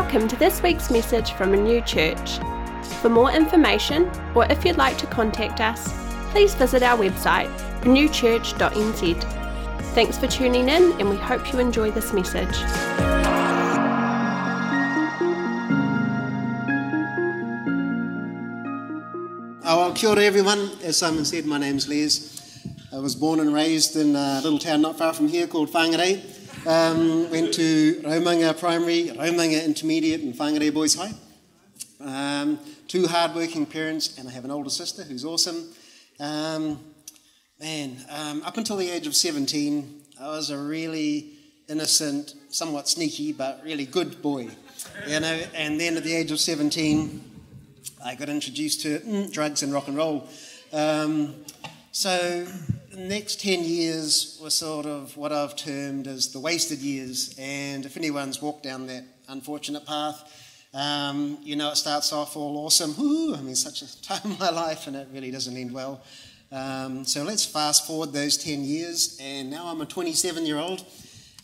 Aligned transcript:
Welcome 0.00 0.28
to 0.28 0.36
this 0.36 0.62
week's 0.62 0.92
message 0.92 1.32
from 1.32 1.50
Renew 1.50 1.80
Church. 1.80 2.38
For 3.02 3.08
more 3.08 3.32
information, 3.32 4.08
or 4.32 4.46
if 4.48 4.64
you'd 4.64 4.76
like 4.76 4.96
to 4.98 5.06
contact 5.08 5.60
us, 5.60 5.92
please 6.30 6.54
visit 6.54 6.84
our 6.84 6.96
website, 6.96 7.52
renewchurch.nz. 7.80 9.22
Thanks 9.94 10.16
for 10.16 10.28
tuning 10.28 10.68
in, 10.68 10.92
and 11.00 11.10
we 11.10 11.16
hope 11.16 11.52
you 11.52 11.58
enjoy 11.58 11.90
this 11.90 12.12
message. 12.12 12.46
Oh, 19.64 19.92
kia 19.96 20.10
ora 20.10 20.22
everyone. 20.22 20.70
As 20.84 20.96
Simon 20.96 21.24
said, 21.24 21.44
my 21.44 21.58
name's 21.58 21.88
Les. 21.88 22.64
I 22.92 23.00
was 23.00 23.16
born 23.16 23.40
and 23.40 23.52
raised 23.52 23.96
in 23.96 24.14
a 24.14 24.40
little 24.44 24.60
town 24.60 24.80
not 24.80 24.96
far 24.96 25.12
from 25.12 25.26
here 25.26 25.48
called 25.48 25.72
Whangarei. 25.72 26.37
Um, 26.66 27.30
went 27.30 27.54
to 27.54 28.00
Raumanga 28.04 28.58
Primary, 28.58 29.08
Raumanga 29.08 29.64
Intermediate, 29.64 30.20
and 30.20 30.34
Whangarei 30.34 30.72
Boys 30.72 30.94
High. 30.94 31.12
Um, 32.00 32.58
two 32.88 33.06
hardworking 33.06 33.66
parents, 33.66 34.18
and 34.18 34.28
I 34.28 34.32
have 34.32 34.44
an 34.44 34.50
older 34.50 34.70
sister 34.70 35.02
who's 35.04 35.24
awesome. 35.24 35.68
Um, 36.18 36.80
man, 37.60 37.96
um, 38.10 38.42
up 38.42 38.56
until 38.56 38.76
the 38.76 38.90
age 38.90 39.06
of 39.06 39.14
17, 39.14 40.02
I 40.20 40.28
was 40.28 40.50
a 40.50 40.58
really 40.58 41.30
innocent, 41.68 42.34
somewhat 42.50 42.88
sneaky, 42.88 43.32
but 43.32 43.60
really 43.64 43.86
good 43.86 44.20
boy. 44.20 44.48
You 45.06 45.20
know, 45.20 45.40
and 45.54 45.80
then 45.80 45.96
at 45.96 46.04
the 46.04 46.14
age 46.14 46.30
of 46.30 46.40
17, 46.40 47.24
I 48.04 48.14
got 48.14 48.28
introduced 48.28 48.82
to 48.82 49.00
mm, 49.00 49.32
drugs 49.32 49.62
and 49.62 49.72
rock 49.72 49.88
and 49.88 49.96
roll. 49.96 50.28
Um, 50.72 51.34
so 51.92 52.46
the 52.98 53.04
next 53.04 53.40
10 53.40 53.62
years 53.62 54.40
were 54.42 54.50
sort 54.50 54.84
of 54.84 55.16
what 55.16 55.30
I've 55.30 55.54
termed 55.54 56.08
as 56.08 56.32
the 56.32 56.40
wasted 56.40 56.80
years. 56.80 57.32
And 57.38 57.86
if 57.86 57.96
anyone's 57.96 58.42
walked 58.42 58.64
down 58.64 58.88
that 58.88 59.04
unfortunate 59.28 59.86
path, 59.86 60.68
um, 60.74 61.38
you 61.40 61.54
know, 61.54 61.70
it 61.70 61.76
starts 61.76 62.12
off 62.12 62.36
all 62.36 62.66
awesome. 62.66 62.96
Woo, 62.98 63.36
I 63.36 63.40
mean, 63.40 63.54
such 63.54 63.82
a 63.82 64.02
time 64.02 64.32
of 64.32 64.40
my 64.40 64.50
life, 64.50 64.88
and 64.88 64.96
it 64.96 65.06
really 65.12 65.30
doesn't 65.30 65.56
end 65.56 65.72
well. 65.72 66.02
Um, 66.50 67.04
so 67.04 67.22
let's 67.22 67.44
fast 67.44 67.86
forward 67.86 68.12
those 68.12 68.36
10 68.36 68.64
years, 68.64 69.16
and 69.22 69.48
now 69.48 69.66
I'm 69.66 69.80
a 69.80 69.86
27 69.86 70.44
year 70.44 70.58
old. 70.58 70.84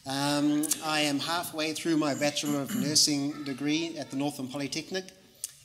Um, 0.07 0.67
I 0.85 1.03
am 1.03 1.21
halfway 1.21 1.73
through 1.73 1.99
my 1.99 2.15
Bachelor 2.15 2.63
of 2.63 2.75
Nursing 2.75 3.45
degree 3.45 3.97
at 3.97 4.11
the 4.11 4.17
Northern 4.17 4.49
Polytechnic, 4.49 5.05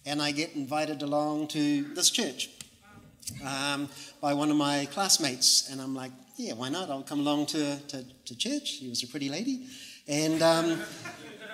and 0.05 0.21
I 0.21 0.33
get 0.33 0.53
invited 0.53 1.01
along 1.01 1.47
to 1.47 1.83
this 1.95 2.11
church 2.11 2.51
um, 3.45 3.89
by 4.21 4.33
one 4.33 4.49
of 4.51 4.57
my 4.57 4.87
classmates. 4.91 5.69
And 5.69 5.81
I'm 5.81 5.95
like, 5.95 6.11
yeah, 6.37 6.53
why 6.53 6.69
not? 6.69 6.89
I'll 6.89 7.03
come 7.03 7.19
along 7.19 7.47
to, 7.47 7.77
to, 7.77 8.05
to 8.25 8.37
church. 8.37 8.79
She 8.79 8.89
was 8.89 9.03
a 9.03 9.07
pretty 9.07 9.29
lady. 9.29 9.67
And 10.07 10.41
um, 10.41 10.81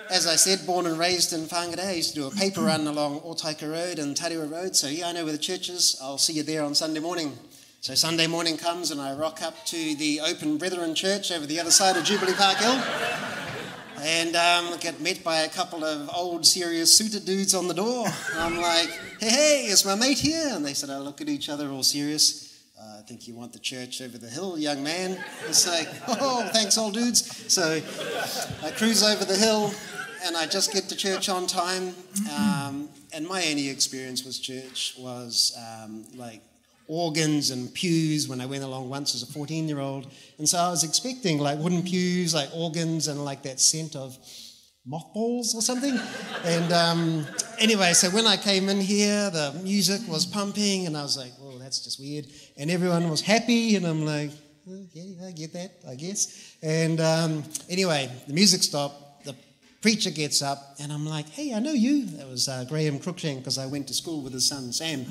as 0.09 0.27
I 0.27 0.35
said, 0.35 0.65
born 0.65 0.85
and 0.85 0.97
raised 0.97 1.33
in 1.33 1.41
Whangarei, 1.41 1.87
I 1.87 1.91
used 1.93 2.13
to 2.13 2.21
do 2.21 2.27
a 2.27 2.31
paper 2.31 2.61
run 2.61 2.87
along 2.87 3.21
Otaika 3.21 3.69
Road 3.69 3.99
and 3.99 4.15
Tarewa 4.15 4.49
Road. 4.49 4.75
So, 4.75 4.87
yeah, 4.87 5.07
I 5.07 5.11
know 5.11 5.23
where 5.23 5.33
the 5.33 5.39
church 5.39 5.69
is. 5.69 5.99
I'll 6.01 6.17
see 6.17 6.33
you 6.33 6.43
there 6.43 6.63
on 6.63 6.75
Sunday 6.75 6.99
morning. 6.99 7.37
So, 7.81 7.95
Sunday 7.95 8.27
morning 8.27 8.57
comes 8.57 8.91
and 8.91 9.01
I 9.01 9.13
rock 9.13 9.41
up 9.41 9.65
to 9.65 9.95
the 9.95 10.21
Open 10.21 10.57
Brethren 10.57 10.95
Church 10.95 11.31
over 11.31 11.45
the 11.45 11.59
other 11.59 11.71
side 11.71 11.97
of 11.97 12.03
Jubilee 12.03 12.33
Park 12.33 12.57
Hill 12.57 13.44
and 14.05 14.35
um, 14.35 14.77
get 14.79 15.01
met 15.01 15.23
by 15.23 15.37
a 15.37 15.49
couple 15.49 15.83
of 15.83 16.07
old, 16.15 16.45
serious, 16.45 16.95
suited 16.95 17.25
dudes 17.25 17.55
on 17.55 17.67
the 17.67 17.73
door. 17.73 18.05
I'm 18.37 18.55
like, 18.55 18.87
hey, 19.19 19.29
hey, 19.29 19.65
is 19.65 19.83
my 19.83 19.95
mate 19.95 20.19
here? 20.19 20.49
And 20.51 20.63
they 20.63 20.75
said, 20.75 20.91
I 20.91 20.99
look 20.99 21.21
at 21.21 21.27
each 21.27 21.49
other 21.49 21.69
all 21.69 21.81
serious. 21.81 22.63
Uh, 22.79 22.99
I 22.99 23.01
think 23.01 23.27
you 23.27 23.33
want 23.33 23.51
the 23.51 23.59
church 23.59 24.03
over 24.03 24.19
the 24.19 24.29
hill, 24.29 24.59
young 24.59 24.83
man. 24.83 25.17
It's 25.47 25.67
like, 25.67 25.87
oh, 26.07 26.47
thanks, 26.53 26.77
old 26.77 26.93
dudes. 26.93 27.51
So 27.51 27.81
I 28.63 28.71
cruise 28.71 29.01
over 29.01 29.25
the 29.25 29.35
hill 29.35 29.73
and 30.23 30.37
I 30.37 30.45
just 30.45 30.71
get 30.71 30.87
to 30.89 30.95
church 30.95 31.27
on 31.27 31.47
time. 31.47 31.95
Um, 32.31 32.89
and 33.11 33.27
my 33.27 33.43
only 33.49 33.69
experience 33.69 34.23
with 34.23 34.39
church 34.39 34.93
was 34.99 35.57
um, 35.57 36.05
like 36.15 36.41
organs 36.87 37.49
and 37.49 37.73
pews 37.73 38.27
when 38.27 38.41
I 38.41 38.45
went 38.45 38.63
along 38.63 38.89
once 38.89 39.15
as 39.15 39.23
a 39.23 39.27
14 39.27 39.67
year 39.67 39.79
old. 39.79 40.11
And 40.37 40.47
so 40.47 40.57
I 40.57 40.69
was 40.69 40.83
expecting 40.83 41.39
like 41.39 41.59
wooden 41.59 41.83
pews, 41.83 42.33
like 42.33 42.49
organs, 42.53 43.07
and 43.07 43.23
like 43.23 43.43
that 43.43 43.59
scent 43.59 43.95
of 43.95 44.17
mothballs 44.85 45.55
or 45.55 45.61
something. 45.61 45.99
and 46.43 46.71
um, 46.71 47.25
anyway, 47.59 47.93
so 47.93 48.09
when 48.09 48.27
I 48.27 48.37
came 48.37 48.69
in 48.69 48.79
here, 48.79 49.29
the 49.29 49.59
music 49.63 50.01
was 50.07 50.25
pumping, 50.25 50.85
and 50.85 50.95
I 50.95 51.01
was 51.01 51.17
like, 51.17 51.31
well, 51.39 51.57
that's 51.57 51.83
just 51.83 51.99
weird. 51.99 52.27
And 52.57 52.69
everyone 52.69 53.09
was 53.09 53.21
happy, 53.21 53.75
and 53.75 53.85
I'm 53.85 54.05
like, 54.05 54.31
oh, 54.69 54.85
yeah, 54.93 55.27
I 55.27 55.31
get 55.31 55.53
that, 55.53 55.71
I 55.89 55.95
guess. 55.95 56.55
And 56.61 56.99
um, 56.99 57.43
anyway, 57.69 58.11
the 58.27 58.33
music 58.33 58.63
stopped. 58.63 59.25
The 59.25 59.35
preacher 59.81 60.11
gets 60.11 60.41
up, 60.41 60.75
and 60.79 60.91
I'm 60.91 61.05
like, 61.05 61.29
hey, 61.29 61.53
I 61.53 61.59
know 61.59 61.73
you. 61.73 62.05
That 62.17 62.27
was 62.27 62.47
uh, 62.47 62.65
Graham 62.69 62.99
Cruikshank 62.99 63.39
because 63.39 63.57
I 63.57 63.65
went 63.65 63.87
to 63.87 63.93
school 63.93 64.21
with 64.21 64.33
his 64.33 64.47
son, 64.47 64.71
Sam. 64.71 65.05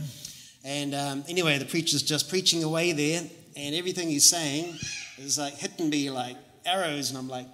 And 0.65 0.95
um, 0.95 1.25
anyway, 1.29 1.59
the 1.59 1.67
preacher's 1.67 2.03
just 2.03 2.31
preaching 2.31 2.65
away 2.65 2.93
there, 2.93 3.23
and 3.55 3.75
everything 3.75 4.09
he's 4.09 4.25
saying 4.25 4.75
is 5.19 5.39
like 5.39 5.55
hitting 5.55 5.91
me 5.91 6.11
like 6.11 6.37
arrows, 6.65 7.11
and 7.11 7.19
I'm 7.19 7.29
like, 7.29 7.47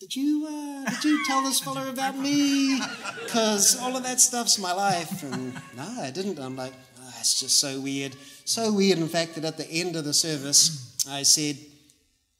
did 0.00 0.16
you 0.16 0.48
uh, 0.48 0.90
did 0.90 1.04
you 1.04 1.24
tell 1.26 1.42
this 1.42 1.60
fella 1.60 1.90
about 1.90 2.16
me? 2.16 2.80
Because 3.22 3.78
all 3.78 3.96
of 3.96 4.02
that 4.04 4.18
stuff's 4.18 4.58
my 4.58 4.72
life, 4.72 5.22
and 5.22 5.54
no, 5.76 5.96
I 6.00 6.10
didn't. 6.10 6.38
I'm 6.38 6.56
like, 6.56 6.72
oh, 7.02 7.12
just 7.18 7.60
so 7.60 7.80
weird, 7.80 8.16
so 8.46 8.72
weird. 8.72 8.98
In 8.98 9.08
fact, 9.08 9.34
that 9.34 9.44
at 9.44 9.58
the 9.58 9.70
end 9.70 9.94
of 9.94 10.04
the 10.04 10.14
service, 10.14 10.96
I 11.08 11.24
said, 11.24 11.58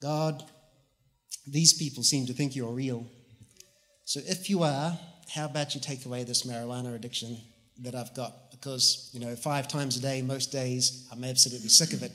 God, 0.01 0.43
these 1.47 1.75
people 1.75 2.03
seem 2.03 2.27
to 2.27 2.33
think 2.33 2.57
you're 2.57 2.73
real. 2.73 3.07
So 4.07 4.21
if 4.27 4.49
you 4.49 4.63
are, 4.63 4.99
how 5.35 5.45
about 5.45 5.75
you 5.75 5.81
take 5.81 6.07
away 6.07 6.25
this 6.25 6.45
marijuana 6.45 6.95
addiction 6.95 7.37
that 7.83 7.95
I've 7.95 8.15
got? 8.15 8.52
Because, 8.63 9.11
you 9.13 9.19
know, 9.19 9.35
five 9.35 9.67
times 9.67 9.97
a 9.97 10.01
day, 10.01 10.23
most 10.23 10.53
days, 10.53 11.09
I'm 11.11 11.25
absolutely 11.25 11.69
sick 11.69 11.93
of 11.93 12.05
it. 12.05 12.13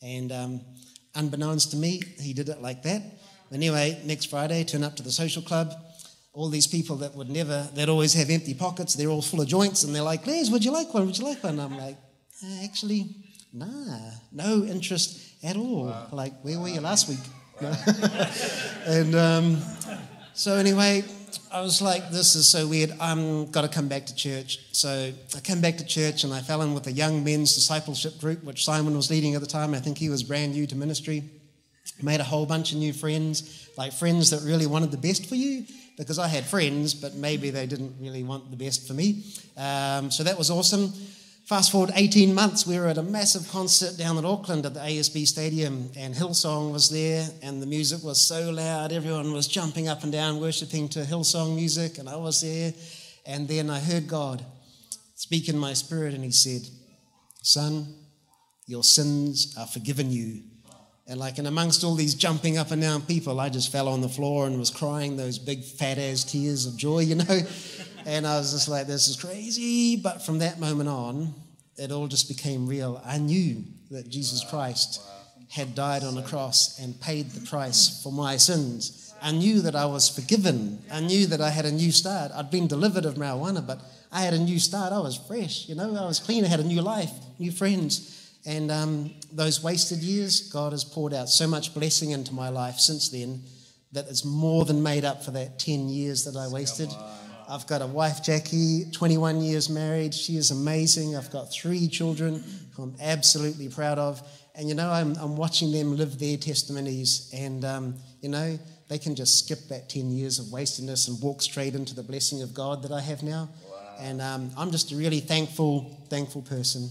And 0.00 0.32
um, 0.32 0.60
unbeknownst 1.14 1.72
to 1.72 1.76
me, 1.76 2.02
he 2.18 2.32
did 2.32 2.48
it 2.48 2.62
like 2.62 2.82
that. 2.84 3.02
Anyway, 3.52 4.00
next 4.06 4.30
Friday, 4.30 4.64
turn 4.64 4.82
up 4.84 4.96
to 4.96 5.02
the 5.02 5.12
social 5.12 5.42
club. 5.42 5.74
All 6.32 6.48
these 6.48 6.66
people 6.66 6.96
that 6.96 7.14
would 7.14 7.28
never, 7.28 7.68
that 7.74 7.90
always 7.90 8.14
have 8.14 8.30
empty 8.30 8.54
pockets, 8.54 8.94
they're 8.94 9.10
all 9.10 9.20
full 9.20 9.42
of 9.42 9.48
joints, 9.48 9.84
and 9.84 9.94
they're 9.94 10.02
like, 10.02 10.26
Les, 10.26 10.48
would 10.48 10.64
you 10.64 10.72
like 10.72 10.94
one? 10.94 11.04
Would 11.04 11.18
you 11.18 11.26
like 11.26 11.44
one? 11.44 11.60
I'm 11.60 11.76
like, 11.76 11.98
uh, 12.42 12.64
actually, 12.64 13.14
nah, 13.52 14.12
no 14.32 14.64
interest 14.64 15.44
at 15.44 15.56
all. 15.56 15.86
Wow. 15.86 16.08
Like, 16.10 16.40
where 16.40 16.58
were 16.58 16.68
you 16.68 16.80
last 16.80 17.06
week? 17.06 17.18
and 18.86 19.14
um, 19.14 19.58
so, 20.32 20.54
anyway, 20.54 21.04
I 21.52 21.60
was 21.60 21.82
like, 21.82 22.10
this 22.10 22.34
is 22.34 22.48
so 22.48 22.66
weird. 22.66 22.92
I'm 22.98 23.50
got 23.50 23.60
to 23.60 23.68
come 23.68 23.86
back 23.86 24.06
to 24.06 24.14
church. 24.14 24.58
So 24.72 25.12
I 25.36 25.40
came 25.40 25.60
back 25.60 25.76
to 25.76 25.84
church 25.84 26.24
and 26.24 26.32
I 26.32 26.40
fell 26.40 26.62
in 26.62 26.72
with 26.72 26.86
a 26.86 26.92
young 26.92 27.22
men's 27.22 27.54
discipleship 27.54 28.18
group, 28.18 28.42
which 28.42 28.64
Simon 28.64 28.96
was 28.96 29.10
leading 29.10 29.34
at 29.34 29.42
the 29.42 29.46
time. 29.46 29.74
I 29.74 29.78
think 29.78 29.98
he 29.98 30.08
was 30.08 30.22
brand 30.22 30.54
new 30.54 30.66
to 30.66 30.74
ministry. 30.74 31.24
Made 32.00 32.20
a 32.20 32.24
whole 32.24 32.46
bunch 32.46 32.72
of 32.72 32.78
new 32.78 32.94
friends, 32.94 33.68
like 33.76 33.92
friends 33.92 34.30
that 34.30 34.40
really 34.42 34.66
wanted 34.66 34.92
the 34.92 34.96
best 34.96 35.28
for 35.28 35.34
you, 35.34 35.66
because 35.98 36.18
I 36.18 36.26
had 36.26 36.44
friends, 36.44 36.94
but 36.94 37.14
maybe 37.16 37.50
they 37.50 37.66
didn't 37.66 37.96
really 38.00 38.22
want 38.22 38.50
the 38.50 38.56
best 38.56 38.88
for 38.88 38.94
me. 38.94 39.22
Um, 39.58 40.10
so 40.10 40.24
that 40.24 40.38
was 40.38 40.50
awesome. 40.50 40.90
Fast 41.44 41.72
forward 41.72 41.90
18 41.96 42.32
months, 42.32 42.68
we 42.68 42.78
were 42.78 42.86
at 42.86 42.98
a 42.98 43.02
massive 43.02 43.50
concert 43.50 43.98
down 43.98 44.16
in 44.16 44.24
Auckland 44.24 44.64
at 44.64 44.74
the 44.74 44.80
ASB 44.80 45.26
Stadium, 45.26 45.90
and 45.96 46.14
Hillsong 46.14 46.72
was 46.72 46.88
there, 46.88 47.28
and 47.42 47.60
the 47.60 47.66
music 47.66 48.04
was 48.04 48.20
so 48.20 48.50
loud. 48.50 48.92
Everyone 48.92 49.32
was 49.32 49.48
jumping 49.48 49.88
up 49.88 50.04
and 50.04 50.12
down, 50.12 50.40
worshipping 50.40 50.88
to 50.90 51.00
Hillsong 51.00 51.56
music, 51.56 51.98
and 51.98 52.08
I 52.08 52.14
was 52.14 52.42
there. 52.42 52.72
And 53.26 53.48
then 53.48 53.70
I 53.70 53.80
heard 53.80 54.06
God 54.06 54.44
speak 55.16 55.48
in 55.48 55.58
my 55.58 55.72
spirit, 55.72 56.14
and 56.14 56.22
He 56.22 56.30
said, 56.30 56.62
Son, 57.42 57.92
your 58.66 58.84
sins 58.84 59.56
are 59.58 59.66
forgiven 59.66 60.12
you. 60.12 60.44
And 61.06 61.18
like, 61.18 61.38
and 61.38 61.48
amongst 61.48 61.84
all 61.84 61.94
these 61.94 62.14
jumping 62.14 62.58
up 62.58 62.70
and 62.70 62.80
down 62.80 63.02
people, 63.02 63.40
I 63.40 63.48
just 63.48 63.72
fell 63.72 63.88
on 63.88 64.00
the 64.00 64.08
floor 64.08 64.46
and 64.46 64.58
was 64.58 64.70
crying 64.70 65.16
those 65.16 65.38
big 65.38 65.64
fat 65.64 65.98
ass 65.98 66.24
tears 66.24 66.66
of 66.66 66.76
joy, 66.76 67.00
you 67.00 67.16
know. 67.16 67.40
And 68.04 68.26
I 68.26 68.36
was 68.36 68.50
just 68.50 68.68
like, 68.68 68.88
this 68.88 69.06
is 69.06 69.16
crazy. 69.16 69.94
But 69.94 70.22
from 70.22 70.38
that 70.40 70.58
moment 70.58 70.88
on, 70.88 71.34
it 71.76 71.92
all 71.92 72.08
just 72.08 72.28
became 72.28 72.66
real. 72.66 73.00
I 73.04 73.18
knew 73.18 73.62
that 73.92 74.08
Jesus 74.08 74.44
Christ 74.50 75.00
had 75.50 75.74
died 75.74 76.02
on 76.02 76.16
a 76.18 76.22
cross 76.22 76.78
and 76.80 77.00
paid 77.00 77.30
the 77.30 77.46
price 77.46 78.02
for 78.02 78.10
my 78.10 78.36
sins. 78.36 79.14
I 79.22 79.30
knew 79.30 79.60
that 79.60 79.76
I 79.76 79.86
was 79.86 80.08
forgiven. 80.08 80.82
I 80.90 81.00
knew 81.00 81.26
that 81.26 81.40
I 81.40 81.50
had 81.50 81.64
a 81.64 81.70
new 81.70 81.92
start. 81.92 82.32
I'd 82.34 82.50
been 82.50 82.66
delivered 82.66 83.04
of 83.04 83.14
marijuana, 83.14 83.64
but 83.64 83.80
I 84.10 84.22
had 84.22 84.34
a 84.34 84.38
new 84.38 84.58
start. 84.58 84.92
I 84.92 84.98
was 84.98 85.16
fresh, 85.16 85.68
you 85.68 85.74
know, 85.74 85.94
I 85.94 86.06
was 86.06 86.18
clean. 86.18 86.44
I 86.44 86.48
had 86.48 86.60
a 86.60 86.64
new 86.64 86.82
life, 86.82 87.12
new 87.38 87.52
friends. 87.52 88.21
And 88.44 88.70
um, 88.70 89.14
those 89.32 89.62
wasted 89.62 89.98
years, 89.98 90.48
God 90.48 90.72
has 90.72 90.84
poured 90.84 91.14
out 91.14 91.28
so 91.28 91.46
much 91.46 91.74
blessing 91.74 92.10
into 92.10 92.34
my 92.34 92.48
life 92.48 92.78
since 92.78 93.08
then 93.08 93.42
that 93.92 94.08
it's 94.08 94.24
more 94.24 94.64
than 94.64 94.82
made 94.82 95.04
up 95.04 95.22
for 95.22 95.30
that 95.32 95.58
10 95.58 95.88
years 95.88 96.24
that 96.24 96.36
I 96.36 96.48
wasted. 96.48 96.88
I've 97.48 97.66
got 97.66 97.82
a 97.82 97.86
wife, 97.86 98.22
Jackie, 98.22 98.86
21 98.92 99.42
years 99.42 99.68
married. 99.68 100.14
She 100.14 100.36
is 100.36 100.50
amazing. 100.50 101.16
I've 101.16 101.30
got 101.30 101.52
three 101.52 101.86
children 101.86 102.42
who 102.74 102.84
I'm 102.84 102.96
absolutely 103.00 103.68
proud 103.68 103.98
of. 103.98 104.22
And, 104.54 104.68
you 104.68 104.74
know, 104.74 104.90
I'm, 104.90 105.14
I'm 105.16 105.36
watching 105.36 105.70
them 105.70 105.96
live 105.96 106.18
their 106.18 106.36
testimonies. 106.36 107.30
And, 107.34 107.64
um, 107.64 107.94
you 108.22 108.28
know, 108.28 108.58
they 108.88 108.98
can 108.98 109.14
just 109.14 109.44
skip 109.44 109.68
that 109.68 109.88
10 109.88 110.10
years 110.10 110.38
of 110.38 110.50
wastedness 110.50 111.08
and 111.08 111.20
walk 111.22 111.42
straight 111.42 111.74
into 111.74 111.94
the 111.94 112.02
blessing 112.02 112.42
of 112.42 112.54
God 112.54 112.82
that 112.82 112.92
I 112.92 113.00
have 113.00 113.22
now. 113.22 113.50
Wow. 113.70 113.96
And 114.00 114.22
um, 114.22 114.50
I'm 114.56 114.70
just 114.70 114.92
a 114.92 114.96
really 114.96 115.20
thankful, 115.20 116.06
thankful 116.08 116.42
person. 116.42 116.90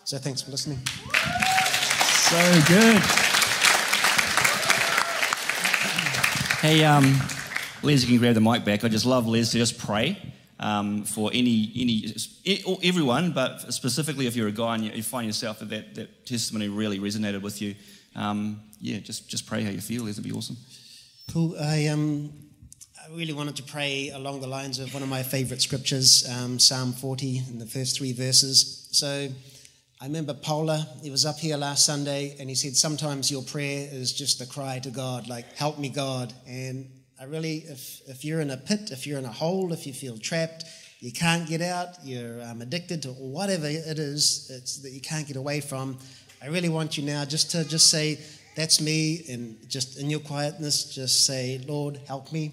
Wow. 0.00 0.04
So 0.04 0.18
thanks 0.18 0.40
for 0.42 0.50
listening. 0.50 0.78
So 2.28 2.60
good. 2.68 3.02
Hey, 6.60 6.84
um, 6.84 7.20
Les, 7.82 8.02
you 8.02 8.08
can 8.08 8.18
grab 8.18 8.34
the 8.34 8.40
mic 8.40 8.64
back. 8.64 8.84
I 8.84 8.88
just 8.88 9.04
love 9.04 9.26
Les 9.26 9.50
to 9.50 9.58
just 9.58 9.78
pray 9.78 10.16
um, 10.58 11.04
for 11.04 11.30
any, 11.34 11.72
any, 11.76 12.14
everyone, 12.82 13.32
but 13.32 13.72
specifically 13.72 14.26
if 14.26 14.36
you're 14.36 14.48
a 14.48 14.52
guy 14.52 14.74
and 14.74 14.84
you 14.84 15.02
find 15.02 15.26
yourself 15.26 15.58
that 15.58 15.68
that, 15.70 15.94
that 15.94 16.26
testimony 16.26 16.68
really 16.68 16.98
resonated 16.98 17.42
with 17.42 17.60
you, 17.60 17.74
um, 18.16 18.60
yeah, 18.80 18.98
just, 18.98 19.28
just 19.28 19.46
pray 19.46 19.62
how 19.62 19.70
you 19.70 19.80
feel. 19.80 20.04
Les, 20.04 20.12
It'd 20.12 20.24
be 20.24 20.32
awesome. 20.32 20.56
Cool. 21.32 21.56
I, 21.60 21.88
um, 21.88 22.32
I 23.02 23.14
really 23.14 23.32
wanted 23.34 23.56
to 23.56 23.62
pray 23.64 24.10
along 24.10 24.40
the 24.40 24.46
lines 24.46 24.78
of 24.78 24.94
one 24.94 25.02
of 25.02 25.08
my 25.08 25.22
favorite 25.22 25.60
scriptures, 25.60 26.26
um, 26.28 26.58
Psalm 26.58 26.92
40, 26.92 27.42
in 27.48 27.58
the 27.58 27.66
first 27.66 27.98
three 27.98 28.12
verses. 28.12 28.88
So 28.92 29.28
I 30.02 30.06
remember 30.06 30.32
Paula, 30.32 30.86
he 31.02 31.10
was 31.10 31.26
up 31.26 31.38
here 31.38 31.58
last 31.58 31.84
Sunday, 31.84 32.34
and 32.40 32.48
he 32.48 32.54
said, 32.54 32.74
Sometimes 32.74 33.30
your 33.30 33.42
prayer 33.42 33.86
is 33.92 34.14
just 34.14 34.40
a 34.40 34.46
cry 34.46 34.78
to 34.78 34.88
God, 34.88 35.28
like, 35.28 35.54
Help 35.56 35.78
me, 35.78 35.90
God. 35.90 36.32
And 36.48 36.90
I 37.20 37.24
really, 37.24 37.58
if, 37.68 38.00
if 38.08 38.24
you're 38.24 38.40
in 38.40 38.48
a 38.48 38.56
pit, 38.56 38.92
if 38.92 39.06
you're 39.06 39.18
in 39.18 39.26
a 39.26 39.32
hole, 39.32 39.74
if 39.74 39.86
you 39.86 39.92
feel 39.92 40.16
trapped, 40.16 40.64
you 41.00 41.12
can't 41.12 41.46
get 41.46 41.60
out, 41.60 41.88
you're 42.02 42.42
um, 42.44 42.62
addicted 42.62 43.02
to 43.02 43.08
whatever 43.10 43.66
it 43.66 43.98
is 43.98 44.48
that 44.82 44.90
you 44.90 45.02
can't 45.02 45.26
get 45.26 45.36
away 45.36 45.60
from, 45.60 45.98
I 46.42 46.46
really 46.46 46.70
want 46.70 46.96
you 46.96 47.04
now 47.04 47.26
just 47.26 47.50
to 47.50 47.68
just 47.68 47.90
say, 47.90 48.18
that's 48.56 48.80
me, 48.80 49.26
and 49.28 49.58
just 49.68 49.98
in 49.98 50.08
your 50.08 50.20
quietness, 50.20 50.94
just 50.94 51.26
say, 51.26 51.60
Lord, 51.68 52.00
help 52.06 52.32
me. 52.32 52.52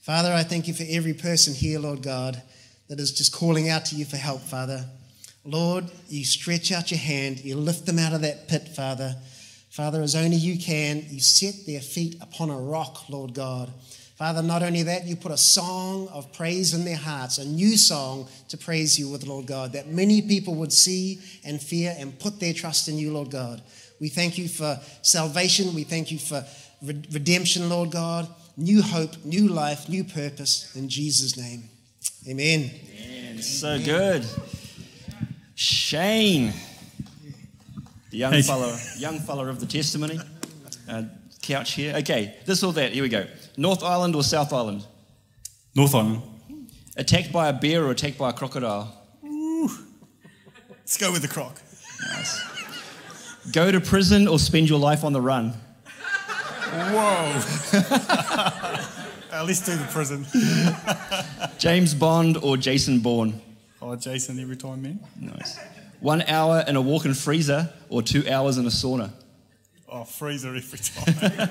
Father, 0.00 0.32
I 0.32 0.42
thank 0.42 0.66
you 0.66 0.74
for 0.74 0.84
every 0.88 1.14
person 1.14 1.54
here, 1.54 1.78
Lord 1.78 2.02
God, 2.02 2.42
that 2.88 2.98
is 2.98 3.12
just 3.12 3.32
calling 3.32 3.68
out 3.68 3.84
to 3.86 3.94
you 3.94 4.04
for 4.04 4.16
help, 4.16 4.40
Father. 4.40 4.84
Lord, 5.44 5.90
you 6.08 6.24
stretch 6.24 6.70
out 6.70 6.90
your 6.90 7.00
hand, 7.00 7.40
you 7.40 7.56
lift 7.56 7.86
them 7.86 7.98
out 7.98 8.12
of 8.12 8.22
that 8.22 8.48
pit, 8.48 8.68
Father. 8.68 9.16
Father, 9.70 10.02
as 10.02 10.14
only 10.14 10.36
you 10.36 10.58
can, 10.58 11.04
you 11.08 11.20
set 11.20 11.66
their 11.66 11.80
feet 11.80 12.16
upon 12.20 12.50
a 12.50 12.58
rock, 12.58 13.08
Lord 13.08 13.34
God. 13.34 13.72
Father, 14.16 14.42
not 14.42 14.62
only 14.62 14.84
that, 14.84 15.06
you 15.06 15.16
put 15.16 15.32
a 15.32 15.36
song 15.36 16.06
of 16.08 16.32
praise 16.32 16.74
in 16.74 16.84
their 16.84 16.96
hearts, 16.96 17.38
a 17.38 17.44
new 17.44 17.76
song 17.76 18.28
to 18.50 18.56
praise 18.56 18.98
you 18.98 19.08
with, 19.08 19.26
Lord 19.26 19.46
God, 19.46 19.72
that 19.72 19.88
many 19.88 20.22
people 20.22 20.54
would 20.56 20.72
see 20.72 21.18
and 21.44 21.60
fear 21.60 21.94
and 21.98 22.16
put 22.20 22.38
their 22.38 22.52
trust 22.52 22.86
in 22.86 22.98
you, 22.98 23.12
Lord 23.12 23.30
God. 23.30 23.62
We 24.00 24.08
thank 24.08 24.38
you 24.38 24.46
for 24.46 24.78
salvation. 25.00 25.74
We 25.74 25.84
thank 25.84 26.12
you 26.12 26.18
for 26.18 26.44
redemption, 26.82 27.68
Lord 27.68 27.90
God, 27.90 28.28
new 28.56 28.82
hope, 28.82 29.24
new 29.24 29.48
life, 29.48 29.88
new 29.88 30.04
purpose 30.04 30.74
in 30.76 30.88
Jesus' 30.88 31.36
name. 31.36 31.64
Amen. 32.28 32.70
Amen. 33.00 33.42
So 33.42 33.82
good. 33.82 34.24
Shane 35.54 36.52
the 38.12 38.18
young 38.18 38.32
hey. 38.32 38.42
fella, 38.42 38.78
young 38.98 39.18
fella 39.20 39.46
of 39.46 39.58
the 39.58 39.66
testimony. 39.66 40.20
Uh, 40.88 41.04
couch 41.40 41.72
here. 41.72 41.96
Okay, 41.96 42.36
this 42.44 42.62
or 42.62 42.72
that. 42.74 42.92
Here 42.92 43.02
we 43.02 43.08
go. 43.08 43.26
North 43.56 43.82
Island 43.82 44.14
or 44.14 44.22
South 44.22 44.52
Island? 44.52 44.86
North 45.74 45.94
Island. 45.94 46.22
Attacked 46.96 47.32
by 47.32 47.48
a 47.48 47.52
bear 47.54 47.84
or 47.84 47.90
attacked 47.90 48.18
by 48.18 48.28
a 48.28 48.32
crocodile? 48.34 48.94
Ooh. 49.24 49.70
Let's 50.68 50.98
go 50.98 51.10
with 51.10 51.22
the 51.22 51.28
croc. 51.28 51.60
Nice. 52.14 52.44
Go 53.50 53.72
to 53.72 53.80
prison 53.80 54.28
or 54.28 54.38
spend 54.38 54.68
your 54.68 54.78
life 54.78 55.04
on 55.04 55.14
the 55.14 55.20
run? 55.20 55.54
Whoa. 56.92 57.40
At 59.32 59.46
least 59.46 59.64
do 59.64 59.74
the 59.74 59.86
prison. 59.90 60.26
James 61.58 61.94
Bond 61.94 62.36
or 62.36 62.58
Jason 62.58 63.00
Bourne? 63.00 63.40
Oh, 63.84 63.96
Jason 63.96 64.38
every 64.38 64.56
time, 64.56 64.80
man. 64.82 65.00
Nice. 65.20 65.58
One 65.98 66.22
hour 66.22 66.64
in 66.68 66.76
a 66.76 66.80
walk 66.80 67.04
in 67.04 67.14
freezer 67.14 67.68
or 67.88 68.00
two 68.00 68.28
hours 68.30 68.56
in 68.56 68.64
a 68.64 68.68
sauna? 68.68 69.10
Oh, 69.88 70.04
freezer 70.04 70.54
every 70.54 70.78
time. 70.78 71.50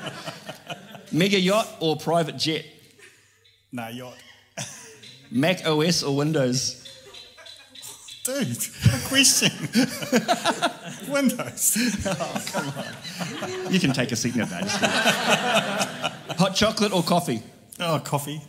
Mega 1.11 1.37
yacht 1.37 1.67
or 1.81 1.97
private 1.97 2.37
jet? 2.37 2.65
Nah, 3.73 3.89
yacht. 3.89 4.15
Mac 5.29 5.65
OS 5.67 6.03
or 6.03 6.15
Windows? 6.15 6.77
Dude, 8.23 8.57
question? 9.07 9.51
Windows. 11.11 11.77
Oh, 12.05 12.43
come 12.45 12.69
on. 12.77 13.73
You 13.73 13.79
can 13.79 13.91
take 13.91 14.13
a 14.13 14.15
seat 14.15 14.37
now, 14.37 14.45
Hot 16.37 16.55
chocolate 16.55 16.93
or 16.93 17.03
coffee? 17.03 17.43
Oh, 17.79 17.99
coffee. 17.99 18.41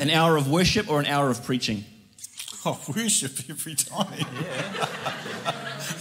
an 0.00 0.08
hour 0.08 0.36
of 0.36 0.50
worship 0.50 0.88
or 0.88 0.98
an 0.98 1.06
hour 1.06 1.28
of 1.28 1.44
preaching? 1.44 1.84
Oh, 2.64 2.78
worship 2.88 3.38
every 3.48 3.76
time. 3.76 4.18
Yeah. 4.18 4.86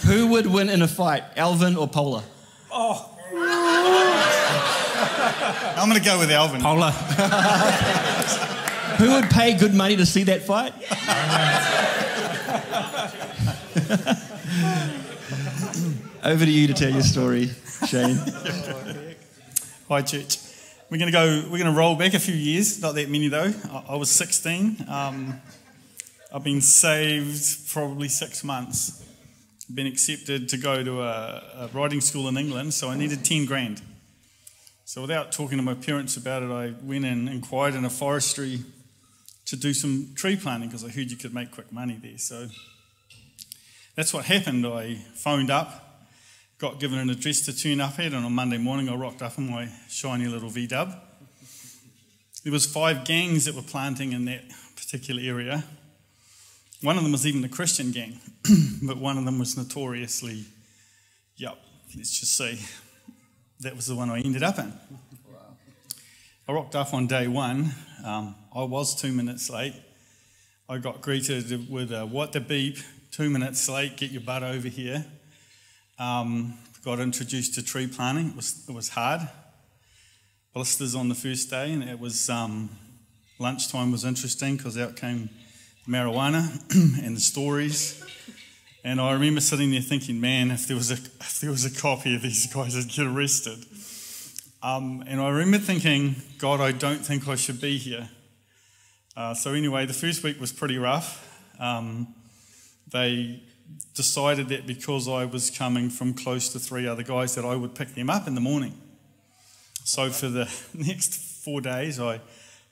Who 0.05 0.27
would 0.29 0.47
win 0.47 0.69
in 0.69 0.81
a 0.81 0.87
fight, 0.87 1.23
Alvin 1.35 1.77
or 1.77 1.87
Pola? 1.87 2.23
Oh. 2.71 3.13
I'm 5.77 5.87
going 5.87 6.01
to 6.01 6.05
go 6.05 6.17
with 6.17 6.31
Alvin. 6.31 6.61
Pola. 6.61 6.89
Who 8.97 9.11
would 9.13 9.29
pay 9.29 9.55
good 9.55 9.75
money 9.75 9.95
to 9.97 10.05
see 10.05 10.23
that 10.23 10.41
fight? 10.41 10.73
Over 16.23 16.43
to 16.43 16.51
you 16.51 16.67
to 16.67 16.73
tell 16.73 16.89
your 16.89 17.03
story, 17.03 17.51
Shane. 17.87 18.17
Hi, 19.87 20.01
church. 20.01 20.39
We're 20.89 20.97
going 20.97 21.11
to 21.11 21.13
go. 21.17 21.43
We're 21.51 21.59
going 21.59 21.71
to 21.71 21.77
roll 21.77 21.95
back 21.95 22.15
a 22.15 22.19
few 22.19 22.33
years. 22.33 22.81
Not 22.81 22.95
that 22.95 23.09
many 23.09 23.27
though. 23.27 23.53
I, 23.71 23.83
I 23.89 23.95
was 23.95 24.09
16. 24.09 24.85
Um, 24.89 25.39
I've 26.33 26.43
been 26.43 26.59
saved 26.59 27.69
probably 27.71 28.09
six 28.09 28.43
months. 28.43 29.01
Been 29.73 29.87
accepted 29.87 30.49
to 30.49 30.57
go 30.57 30.83
to 30.83 31.01
a, 31.01 31.69
a 31.73 32.01
school 32.01 32.27
in 32.27 32.37
England, 32.37 32.73
so 32.73 32.89
I 32.89 32.97
needed 32.97 33.23
10 33.23 33.45
grand. 33.45 33.81
So 34.83 35.01
without 35.01 35.31
talking 35.31 35.57
to 35.57 35.63
my 35.63 35.73
parents 35.73 36.17
about 36.17 36.43
it, 36.43 36.51
I 36.51 36.73
went 36.83 37.05
and 37.05 37.29
inquired 37.29 37.75
in 37.75 37.85
a 37.85 37.89
forestry 37.89 38.59
to 39.45 39.55
do 39.55 39.73
some 39.73 40.11
tree 40.15 40.35
planting 40.35 40.67
because 40.67 40.83
I 40.83 40.89
heard 40.89 41.09
you 41.09 41.15
could 41.15 41.33
make 41.33 41.51
quick 41.51 41.71
money 41.71 41.97
there. 42.01 42.17
So 42.17 42.47
that's 43.95 44.13
what 44.13 44.25
happened. 44.25 44.67
I 44.67 44.95
phoned 45.15 45.49
up, 45.49 46.05
got 46.57 46.79
given 46.79 46.99
an 46.99 47.09
address 47.09 47.41
to 47.45 47.57
turn 47.57 47.79
up 47.79 47.99
at, 47.99 48.13
and 48.13 48.25
on 48.25 48.33
Monday 48.33 48.57
morning 48.57 48.89
I 48.89 48.95
rocked 48.95 49.21
up 49.21 49.37
in 49.37 49.49
my 49.49 49.69
shiny 49.87 50.27
little 50.27 50.49
V 50.49 50.67
dub. 50.67 50.93
There 52.43 52.51
was 52.51 52.65
five 52.65 53.05
gangs 53.05 53.45
that 53.45 53.55
were 53.55 53.61
planting 53.61 54.11
in 54.11 54.25
that 54.25 54.43
particular 54.75 55.21
area. 55.21 55.63
One 56.81 56.95
of 56.95 57.03
them 57.03 57.11
was 57.11 57.25
even 57.25 57.43
a 57.43 57.49
Christian 57.49 57.91
gang, 57.91 58.19
but 58.83 58.97
one 58.97 59.17
of 59.17 59.25
them 59.25 59.39
was 59.39 59.57
notoriously, 59.57 60.45
yep, 61.35 61.57
let's 61.95 62.19
just 62.19 62.37
say 62.37 62.59
that 63.61 63.75
was 63.75 63.87
the 63.87 63.95
one 63.95 64.11
I 64.11 64.19
ended 64.19 64.43
up 64.43 64.59
in. 64.59 64.71
I 66.47 66.53
rocked 66.53 66.75
up 66.75 66.93
on 66.93 67.07
day 67.07 67.27
one. 67.27 67.73
Um, 68.05 68.35
I 68.55 68.63
was 68.63 68.93
two 68.95 69.11
minutes 69.11 69.49
late. 69.49 69.73
I 70.69 70.77
got 70.77 71.01
greeted 71.01 71.67
with 71.67 71.91
a 71.91 72.05
what 72.05 72.31
the 72.31 72.39
beep, 72.39 72.77
two 73.11 73.29
minutes 73.31 73.67
late, 73.67 73.97
get 73.97 74.11
your 74.11 74.21
butt 74.21 74.43
over 74.43 74.67
here. 74.67 75.03
Um, 75.97 76.59
got 76.85 76.99
introduced 76.99 77.55
to 77.55 77.63
tree 77.63 77.87
planting. 77.87 78.29
It 78.29 78.35
was, 78.35 78.65
it 78.69 78.71
was 78.73 78.89
hard. 78.89 79.27
Blisters 80.53 80.93
on 80.93 81.09
the 81.09 81.15
first 81.15 81.49
day, 81.49 81.73
and 81.73 81.83
it 81.83 81.99
was 81.99 82.29
um, 82.29 82.69
lunchtime 83.39 83.91
was 83.91 84.05
interesting 84.05 84.57
because 84.57 84.77
out 84.77 84.95
came 84.95 85.29
marijuana 85.87 86.61
and 87.05 87.15
the 87.15 87.21
stories. 87.21 88.03
And 88.83 89.01
I 89.01 89.13
remember 89.13 89.41
sitting 89.41 89.71
there 89.71 89.81
thinking, 89.81 90.21
man, 90.21 90.51
if 90.51 90.67
there 90.67 90.77
was 90.77 90.91
a, 90.91 90.95
if 90.95 91.39
there 91.41 91.49
was 91.49 91.65
a 91.65 91.81
copy 91.81 92.15
of 92.15 92.21
these 92.21 92.51
guys, 92.53 92.75
I'd 92.75 92.89
get 92.89 93.05
arrested. 93.05 93.65
Um, 94.63 95.03
and 95.07 95.21
I 95.21 95.29
remember 95.29 95.59
thinking, 95.59 96.15
God, 96.39 96.59
I 96.59 96.71
don't 96.71 97.05
think 97.05 97.27
I 97.27 97.35
should 97.35 97.61
be 97.61 97.77
here. 97.77 98.09
Uh, 99.15 99.33
so, 99.33 99.53
anyway, 99.53 99.85
the 99.85 99.93
first 99.93 100.23
week 100.23 100.39
was 100.39 100.51
pretty 100.51 100.77
rough. 100.77 101.23
Um, 101.59 102.13
they 102.91 103.43
decided 103.93 104.49
that 104.49 104.67
because 104.67 105.07
I 105.07 105.25
was 105.25 105.49
coming 105.49 105.89
from 105.89 106.13
close 106.13 106.49
to 106.49 106.59
three 106.59 106.87
other 106.87 107.03
guys, 107.03 107.35
that 107.35 107.45
I 107.45 107.55
would 107.55 107.75
pick 107.75 107.95
them 107.95 108.09
up 108.09 108.27
in 108.27 108.35
the 108.35 108.41
morning. 108.41 108.73
So, 109.83 110.09
for 110.09 110.29
the 110.29 110.49
next 110.73 111.15
four 111.43 111.61
days, 111.61 111.99
I 111.99 112.21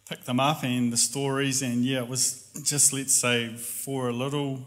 picked 0.08 0.26
them 0.26 0.40
up 0.40 0.64
and 0.64 0.94
the 0.94 0.98
stories, 0.98 1.62
and 1.62 1.84
yeah, 1.84 2.00
it 2.00 2.08
was 2.08 2.50
just, 2.64 2.94
let's 2.94 3.14
say, 3.14 3.56
for 3.56 4.10
a 4.10 4.14
little 4.14 4.62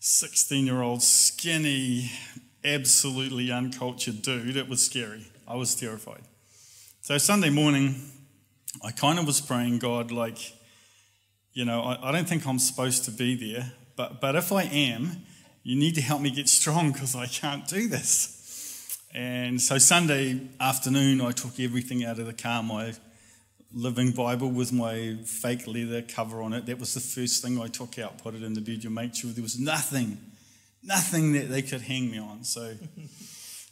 16 0.00 0.66
year 0.66 0.82
old, 0.82 1.02
skinny, 1.02 2.10
absolutely 2.64 3.52
uncultured 3.52 4.22
dude, 4.22 4.56
it 4.56 4.68
was 4.68 4.84
scary. 4.84 5.26
I 5.46 5.56
was 5.56 5.74
terrified. 5.74 6.22
So, 7.02 7.18
Sunday 7.18 7.50
morning, 7.50 7.96
I 8.82 8.90
kind 8.90 9.18
of 9.18 9.26
was 9.26 9.40
praying, 9.40 9.78
God, 9.78 10.10
like, 10.10 10.54
you 11.52 11.64
know, 11.64 11.82
I, 11.82 12.08
I 12.08 12.12
don't 12.12 12.26
think 12.26 12.46
I'm 12.46 12.58
supposed 12.58 13.04
to 13.04 13.10
be 13.10 13.52
there, 13.52 13.72
but, 13.96 14.20
but 14.20 14.34
if 14.34 14.50
I 14.50 14.62
am, 14.62 15.22
you 15.62 15.76
need 15.76 15.94
to 15.94 16.00
help 16.00 16.22
me 16.22 16.30
get 16.30 16.48
strong 16.48 16.92
because 16.92 17.14
I 17.14 17.26
can't 17.26 17.66
do 17.68 17.88
this. 17.88 18.98
And 19.14 19.60
so 19.60 19.78
Sunday 19.78 20.40
afternoon, 20.58 21.20
I 21.20 21.30
took 21.30 21.60
everything 21.60 22.04
out 22.04 22.18
of 22.18 22.26
the 22.26 22.32
car 22.32 22.62
my 22.62 22.94
Living 23.74 24.12
Bible 24.12 24.50
with 24.50 24.72
my 24.72 25.16
fake 25.24 25.66
leather 25.66 26.00
cover 26.00 26.40
on 26.42 26.52
it. 26.52 26.66
That 26.66 26.78
was 26.78 26.94
the 26.94 27.00
first 27.00 27.42
thing 27.42 27.60
I 27.60 27.66
took 27.66 27.98
out, 27.98 28.18
put 28.18 28.34
it 28.34 28.42
in 28.42 28.54
the 28.54 28.60
bedroom, 28.60 28.94
make 28.94 29.14
sure 29.14 29.30
there 29.32 29.42
was 29.42 29.58
nothing, 29.58 30.16
nothing 30.82 31.32
that 31.32 31.50
they 31.50 31.60
could 31.60 31.82
hang 31.82 32.10
me 32.10 32.18
on. 32.18 32.44
So 32.44 32.74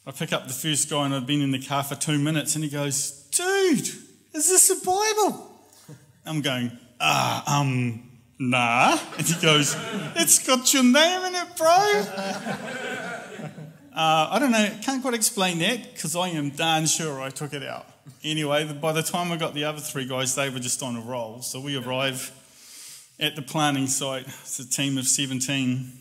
I 0.07 0.11
pick 0.11 0.33
up 0.33 0.49
the 0.49 0.55
first 0.55 0.91
guy, 0.91 1.05
and 1.05 1.15
I'd 1.15 1.27
been 1.27 1.41
in 1.41 1.53
the 1.53 1.63
car 1.63 1.85
for 1.85 1.95
two 1.95 2.19
minutes, 2.19 2.57
and 2.57 2.65
he 2.65 2.71
goes, 2.71 3.29
Dude, 3.31 3.87
is 4.35 4.49
this 4.49 4.71
a 4.71 4.85
Bible? 4.85 5.51
I'm 6.27 6.41
going, 6.41 6.73
Ah, 7.01 7.61
um, 7.61 8.11
nah. 8.39 8.99
And 9.19 9.27
he 9.27 9.41
goes, 9.41 9.77
It's 10.17 10.45
got 10.45 10.75
your 10.75 10.83
name 10.83 11.23
in 11.25 11.35
it, 11.35 11.57
bro. 11.57 12.05
Uh, 13.95 14.29
I 14.31 14.39
don't 14.39 14.53
know, 14.53 14.71
can't 14.81 15.03
quite 15.03 15.13
explain 15.13 15.59
that 15.59 15.93
because 15.93 16.17
I 16.17 16.29
am 16.31 16.49
darn 16.49 16.87
sure 16.87 17.21
I 17.21 17.29
took 17.29 17.53
it 17.53 17.63
out. 17.63 17.92
Anyway, 18.25 18.73
by 18.81 18.93
the 18.93 19.03
time 19.03 19.33
I 19.33 19.37
got 19.37 19.55
the 19.55 19.65
other 19.65 19.81
three 19.81 20.07
guys, 20.07 20.35
they 20.35 20.51
were 20.51 20.59
just 20.59 20.83
on 20.83 20.97
a 20.97 21.01
roll. 21.01 21.43
So 21.43 21.61
we 21.61 21.77
arrive 21.77 22.31
at 23.21 23.37
the 23.37 23.43
planning 23.43 23.87
site. 23.87 24.27
It's 24.27 24.59
a 24.59 24.69
team 24.69 24.99
of 24.99 25.07
17. 25.07 25.93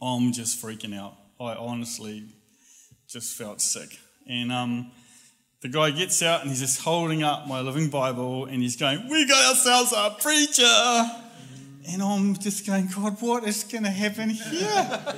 I'm 0.00 0.32
just 0.32 0.62
freaking 0.62 0.96
out. 0.96 1.14
I 1.40 1.54
honestly 1.54 2.24
just 3.08 3.36
felt 3.36 3.60
sick. 3.60 3.98
And 4.28 4.50
um, 4.50 4.90
the 5.60 5.68
guy 5.68 5.90
gets 5.90 6.22
out 6.22 6.40
and 6.40 6.50
he's 6.50 6.60
just 6.60 6.82
holding 6.82 7.22
up 7.22 7.46
my 7.46 7.60
living 7.60 7.90
Bible 7.90 8.46
and 8.46 8.62
he's 8.62 8.76
going, 8.76 9.08
We 9.08 9.26
got 9.26 9.50
ourselves 9.50 9.92
a 9.92 10.16
preacher. 10.20 11.22
And 11.88 12.02
I'm 12.02 12.34
just 12.34 12.66
going, 12.66 12.88
God, 12.88 13.20
what 13.20 13.44
is 13.44 13.62
going 13.62 13.84
to 13.84 13.90
happen 13.90 14.30
here? 14.30 15.14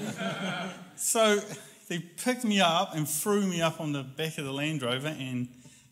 So 1.01 1.41
they 1.89 2.01
picked 2.01 2.45
me 2.45 2.61
up 2.61 2.95
and 2.95 3.09
threw 3.09 3.47
me 3.47 3.63
up 3.63 3.81
on 3.81 3.93
the 3.93 4.03
back 4.03 4.37
of 4.39 4.45
the 4.45 4.53
Land 4.53 4.83
Rover 4.83 5.07
and 5.07 5.47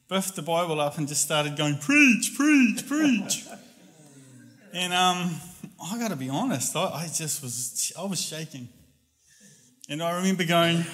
biffed 0.08 0.36
the 0.36 0.42
Bible 0.42 0.80
up 0.80 0.98
and 0.98 1.08
just 1.08 1.22
started 1.22 1.56
going, 1.56 1.78
Preach, 1.78 2.34
preach, 2.36 2.86
preach. 2.86 3.46
and 4.72 4.92
um, 4.92 5.34
I 5.82 5.98
got 5.98 6.08
to 6.08 6.16
be 6.16 6.28
honest, 6.28 6.76
I, 6.76 6.84
I 6.84 7.08
just 7.12 7.42
was, 7.42 7.92
I 7.98 8.04
was 8.04 8.20
shaking. 8.20 8.68
And 9.88 10.02
I 10.02 10.16
remember 10.16 10.44
going, 10.44 10.84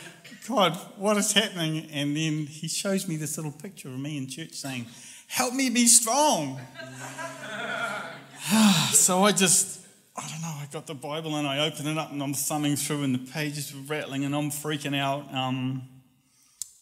God, 0.47 0.77
what 0.97 1.17
is 1.17 1.33
happening? 1.33 1.89
And 1.93 2.17
then 2.17 2.47
he 2.47 2.69
shows 2.69 3.09
me 3.09 3.17
this 3.17 3.39
little 3.39 3.53
picture 3.53 3.89
of 3.89 3.99
me 3.99 4.19
in 4.19 4.29
church 4.29 4.53
saying, 4.53 4.87
Help 5.29 5.55
me 5.55 5.71
be 5.71 5.87
strong. 5.87 6.61
so 8.93 9.25
I 9.25 9.33
just 9.33 9.81
I 10.15 10.29
don't 10.29 10.43
know, 10.43 10.49
I 10.49 10.69
got 10.71 10.87
the 10.87 10.95
Bible 10.95 11.37
and 11.37 11.49
I 11.49 11.67
open 11.67 11.87
it 11.87 11.97
up 11.97 12.13
and 12.13 12.23
I'm 12.23 12.35
thumbing 12.35 12.77
through 12.77 13.05
and 13.05 13.15
the 13.15 13.33
pages 13.33 13.75
were 13.75 13.81
rattling 13.81 14.27
and 14.27 14.35
I'm 14.35 14.51
freaking 14.51 14.95
out. 14.95 15.33
Um, 15.33 15.89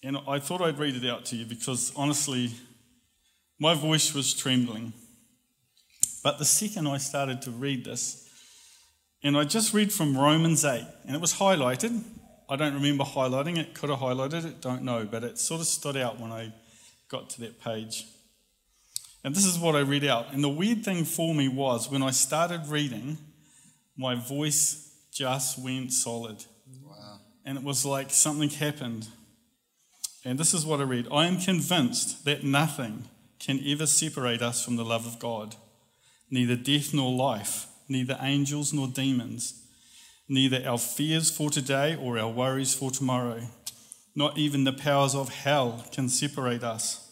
and 0.02 0.16
I 0.26 0.38
thought 0.38 0.62
I'd 0.62 0.78
read 0.78 0.96
it 0.96 1.08
out 1.08 1.24
to 1.26 1.36
you 1.36 1.44
because 1.44 1.92
honestly, 1.94 2.52
my 3.58 3.74
voice 3.74 4.14
was 4.14 4.32
trembling. 4.32 4.92
But 6.22 6.38
the 6.38 6.44
second 6.44 6.86
I 6.86 6.98
started 6.98 7.42
to 7.42 7.50
read 7.50 7.84
this, 7.84 8.28
and 9.22 9.36
I 9.36 9.44
just 9.44 9.74
read 9.74 9.92
from 9.92 10.16
Romans 10.16 10.64
8, 10.64 10.84
and 11.06 11.14
it 11.14 11.20
was 11.20 11.34
highlighted. 11.34 12.02
I 12.48 12.56
don't 12.56 12.74
remember 12.74 13.04
highlighting 13.04 13.58
it, 13.58 13.74
could 13.74 13.90
have 13.90 14.00
highlighted 14.00 14.44
it, 14.44 14.60
don't 14.60 14.82
know, 14.82 15.06
but 15.10 15.22
it 15.22 15.38
sort 15.38 15.60
of 15.60 15.66
stood 15.66 15.96
out 15.96 16.18
when 16.18 16.32
I 16.32 16.52
got 17.08 17.30
to 17.30 17.40
that 17.42 17.60
page. 17.60 18.06
And 19.22 19.34
this 19.34 19.44
is 19.44 19.58
what 19.58 19.76
I 19.76 19.80
read 19.80 20.04
out. 20.04 20.32
And 20.32 20.42
the 20.42 20.48
weird 20.48 20.84
thing 20.84 21.04
for 21.04 21.34
me 21.34 21.48
was 21.48 21.90
when 21.90 22.02
I 22.02 22.10
started 22.10 22.66
reading, 22.68 23.18
my 23.96 24.14
voice 24.14 24.94
just 25.12 25.58
went 25.58 25.92
solid. 25.92 26.42
Wow. 26.82 27.18
And 27.44 27.58
it 27.58 27.64
was 27.64 27.84
like 27.84 28.10
something 28.10 28.48
happened. 28.48 29.08
And 30.24 30.38
this 30.38 30.52
is 30.52 30.66
what 30.66 30.80
I 30.80 30.84
read 30.84 31.08
I 31.10 31.26
am 31.26 31.38
convinced 31.38 32.24
that 32.24 32.44
nothing 32.44 33.04
can 33.38 33.60
ever 33.66 33.86
separate 33.86 34.42
us 34.42 34.64
from 34.64 34.76
the 34.76 34.84
love 34.84 35.06
of 35.06 35.18
God, 35.18 35.56
neither 36.30 36.56
death 36.56 36.92
nor 36.92 37.12
life, 37.12 37.66
neither 37.88 38.18
angels 38.20 38.72
nor 38.72 38.86
demons, 38.86 39.62
neither 40.28 40.62
our 40.66 40.78
fears 40.78 41.30
for 41.30 41.50
today 41.50 41.96
or 41.96 42.18
our 42.18 42.30
worries 42.30 42.74
for 42.74 42.90
tomorrow. 42.90 43.40
Not 44.14 44.36
even 44.36 44.64
the 44.64 44.72
powers 44.72 45.14
of 45.14 45.30
hell 45.30 45.86
can 45.92 46.08
separate 46.08 46.62
us. 46.62 47.10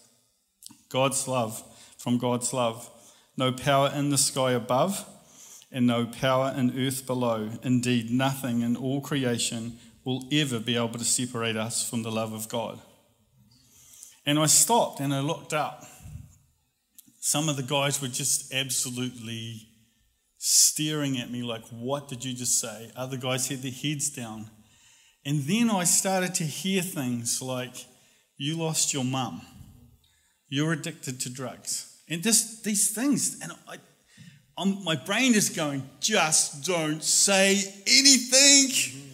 God's 0.88 1.27
love 1.27 1.62
from 1.97 2.19
God's 2.19 2.53
love. 2.53 2.91
No 3.37 3.53
power 3.53 3.91
in 3.95 4.11
the 4.11 4.19
sky 4.19 4.53
above, 4.53 5.05
and 5.71 5.87
no 5.87 6.07
power 6.07 6.53
in 6.57 6.79
earth 6.79 7.07
below. 7.07 7.50
Indeed, 7.62 8.11
nothing 8.11 8.62
in 8.62 8.77
all 8.77 9.00
creation 9.00 9.79
will 10.05 10.27
ever 10.33 10.59
be 10.59 10.77
able 10.77 10.99
to 10.99 11.05
separate 11.05 11.57
us 11.57 11.88
from 11.88 12.03
the 12.03 12.11
love 12.11 12.33
of 12.33 12.49
God. 12.49 12.81
And 14.28 14.38
I 14.38 14.44
stopped 14.44 15.00
and 15.00 15.14
I 15.14 15.20
looked 15.20 15.54
up. 15.54 15.87
Some 17.18 17.49
of 17.49 17.56
the 17.56 17.62
guys 17.62 18.02
were 18.02 18.08
just 18.08 18.52
absolutely 18.52 19.68
staring 20.37 21.16
at 21.18 21.30
me 21.30 21.42
like, 21.42 21.64
What 21.68 22.08
did 22.08 22.26
you 22.26 22.35
just 22.35 22.61
say? 22.61 22.90
Other 22.94 23.16
guys 23.16 23.49
had 23.49 23.62
their 23.62 23.73
heads 23.73 24.11
down. 24.11 24.50
And 25.25 25.44
then 25.44 25.70
I 25.70 25.85
started 25.85 26.35
to 26.35 26.44
hear 26.44 26.82
things 26.82 27.40
like, 27.40 27.87
You 28.37 28.58
lost 28.58 28.92
your 28.92 29.02
mum. 29.02 29.40
You're 30.50 30.75
addicted 30.75 31.20
to 31.20 31.30
drugs. 31.30 32.02
And 32.06 32.23
just 32.23 32.64
these 32.64 32.90
things. 32.90 33.40
And 33.42 33.52
I, 33.66 33.76
I'm, 34.58 34.85
my 34.85 34.97
brain 34.97 35.35
is 35.35 35.49
going, 35.49 35.88
just 36.00 36.66
don't 36.66 37.02
say 37.02 37.62
anything. 37.87 39.04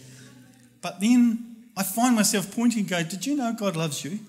But 0.81 0.99
then 0.99 1.55
I 1.77 1.83
find 1.83 2.17
myself 2.17 2.53
pointing 2.53 2.79
and 2.79 2.89
go, 2.89 3.01
Did 3.01 3.25
you 3.25 3.37
know 3.37 3.55
God 3.57 3.77
loves 3.77 4.03
you? 4.03 4.19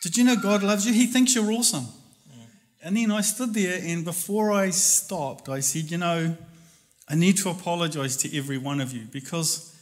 Did 0.00 0.16
you 0.16 0.24
know 0.24 0.36
God 0.36 0.62
loves 0.62 0.86
you? 0.86 0.92
He 0.92 1.06
thinks 1.06 1.34
you're 1.34 1.52
awesome. 1.52 1.86
And 2.82 2.96
then 2.96 3.10
I 3.10 3.20
stood 3.20 3.52
there, 3.52 3.78
and 3.82 4.04
before 4.04 4.52
I 4.52 4.70
stopped, 4.70 5.50
I 5.50 5.60
said, 5.60 5.90
You 5.90 5.98
know, 5.98 6.36
I 7.08 7.14
need 7.14 7.36
to 7.38 7.50
apologize 7.50 8.16
to 8.18 8.36
every 8.36 8.56
one 8.56 8.80
of 8.80 8.92
you 8.92 9.02
because 9.12 9.76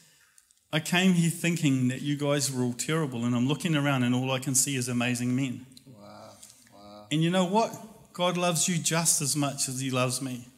I 0.73 0.81
came 0.81 1.13
here 1.13 1.31
thinking 1.31 1.89
that 1.89 2.03
you 2.03 2.17
guys 2.17 2.51
were 2.51 2.65
all 2.65 2.73
terrible, 2.73 3.25
and 3.25 3.37
I'm 3.37 3.47
looking 3.47 3.77
around, 3.77 4.03
and 4.03 4.15
all 4.15 4.33
I 4.33 4.41
can 4.41 4.57
see 4.57 4.75
is 4.75 4.89
amazing 4.89 5.35
men. 5.37 5.65
Wow. 5.87 6.33
Wow. 6.75 7.07
And 7.13 7.23
you 7.23 7.31
know 7.31 7.45
what? 7.45 7.73
God 8.13 8.37
loves 8.37 8.69
you 8.69 8.79
just 8.79 9.23
as 9.23 9.37
much 9.37 9.69
as 9.69 9.81
He 9.81 9.91
loves 9.91 10.21
me. 10.21 10.49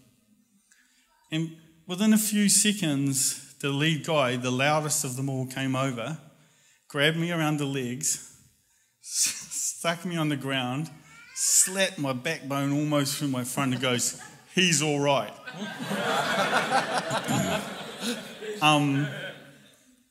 And 1.31 1.57
within 1.87 2.14
a 2.14 2.19
few 2.19 2.49
seconds, 2.49 3.55
the 3.61 3.69
lead 3.69 4.07
guy, 4.07 4.37
the 4.37 4.50
loudest 4.50 5.05
of 5.05 5.17
them 5.17 5.29
all, 5.29 5.47
came 5.47 5.76
over, 5.76 6.17
grabbed 6.88 7.19
me 7.19 7.31
around 7.31 7.59
the 7.59 7.67
legs, 7.67 8.29
stuck 9.11 10.05
me 10.05 10.17
on 10.17 10.29
the 10.29 10.37
ground, 10.37 10.90
slapped 11.35 11.99
my 11.99 12.12
backbone 12.12 12.73
almost 12.73 13.17
through 13.17 13.29
my 13.29 13.45
front, 13.45 13.73
and 13.73 13.83
goes, 13.83 14.21
He's 14.55 14.83
all 14.83 15.00
right. 15.00 15.33
um, 18.62 19.07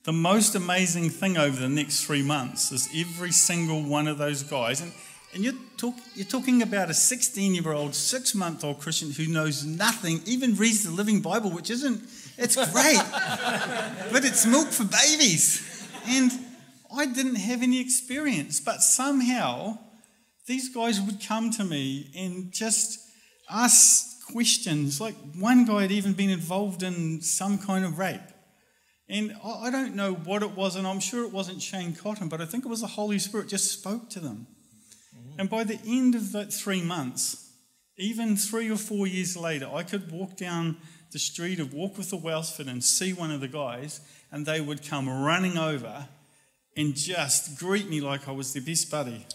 the 0.04 0.14
most 0.14 0.56
amazing 0.56 1.10
thing 1.10 1.38
over 1.38 1.60
the 1.60 1.70
next 1.70 2.06
three 2.06 2.24
months 2.24 2.72
is 2.72 2.90
every 2.96 3.32
single 3.32 3.84
one 3.84 4.08
of 4.08 4.18
those 4.18 4.44
guys, 4.44 4.82
and 4.82 4.92
and 5.34 5.44
you're, 5.44 5.54
talk, 5.78 5.94
you're 6.16 6.26
talking 6.26 6.64
about 6.64 6.90
a 6.90 6.94
16 6.94 7.54
year 7.54 7.72
old, 7.72 7.94
six 7.94 8.34
month 8.34 8.64
old 8.64 8.80
Christian 8.80 9.12
who 9.12 9.28
knows 9.28 9.64
nothing, 9.64 10.22
even 10.26 10.56
reads 10.56 10.84
the 10.84 10.92
Living 10.92 11.22
Bible, 11.22 11.52
which 11.52 11.70
isn't, 11.70 12.02
it's 12.38 12.56
great, 12.56 12.98
but 14.12 14.26
it's 14.26 14.48
milk 14.48 14.70
for 14.70 14.86
babies. 14.86 15.88
And 16.08 16.32
I 16.96 17.06
didn't 17.06 17.36
have 17.36 17.62
any 17.62 17.80
experience, 17.80 18.60
but 18.60 18.82
somehow 18.82 19.78
these 20.48 20.74
guys 20.74 21.00
would 21.00 21.24
come 21.26 21.52
to 21.52 21.64
me 21.64 22.12
and 22.16 22.52
just 22.52 23.00
ask 23.50 24.26
questions. 24.32 25.00
Like 25.00 25.16
one 25.38 25.66
guy 25.66 25.84
had 25.84 25.92
even 25.92 26.14
been 26.14 26.30
involved 26.30 26.84
in 26.84 27.22
some 27.22 27.58
kind 27.58 27.86
of 27.86 28.00
rape. 28.00 28.22
And 29.08 29.36
I 29.44 29.72
don't 29.72 29.96
know 29.96 30.14
what 30.14 30.44
it 30.44 30.56
was, 30.56 30.76
and 30.76 30.86
I'm 30.86 31.00
sure 31.00 31.24
it 31.24 31.32
wasn't 31.32 31.62
Shane 31.64 31.96
Cotton, 31.96 32.30
but 32.30 32.42
I 32.42 32.46
think 32.46 32.64
it 32.64 32.70
was 32.70 32.82
the 32.82 32.88
Holy 32.88 33.18
Spirit 33.18 33.48
just 33.48 33.72
spoke 33.72 34.10
to 34.12 34.20
them. 34.20 34.46
And 35.40 35.50
by 35.50 35.64
the 35.64 35.80
end 35.88 36.16
of 36.16 36.32
that 36.34 36.54
three 36.54 36.82
months, 36.82 37.50
even 37.98 38.36
three 38.36 38.70
or 38.70 38.78
four 38.78 39.08
years 39.08 39.36
later, 39.36 39.70
I 39.74 39.84
could 39.84 40.12
walk 40.12 40.38
down 40.38 40.78
the 41.12 41.18
street 41.18 41.60
of 41.60 41.70
Warkworth 41.70 42.12
the 42.12 42.18
Wellsford 42.18 42.68
and 42.68 42.84
see 42.84 43.14
one 43.14 43.32
of 43.32 43.42
the 43.42 43.48
guys, 43.48 44.02
and 44.32 44.46
they 44.46 44.62
would 44.62 44.88
come 44.88 45.10
running 45.10 45.58
over 45.58 46.08
and 46.80 46.96
just 46.96 47.60
greet 47.60 47.90
me 47.90 48.00
like 48.00 48.30
I 48.30 48.32
was 48.32 48.54
their 48.54 48.62
best 48.62 48.90
buddy. 48.90 49.26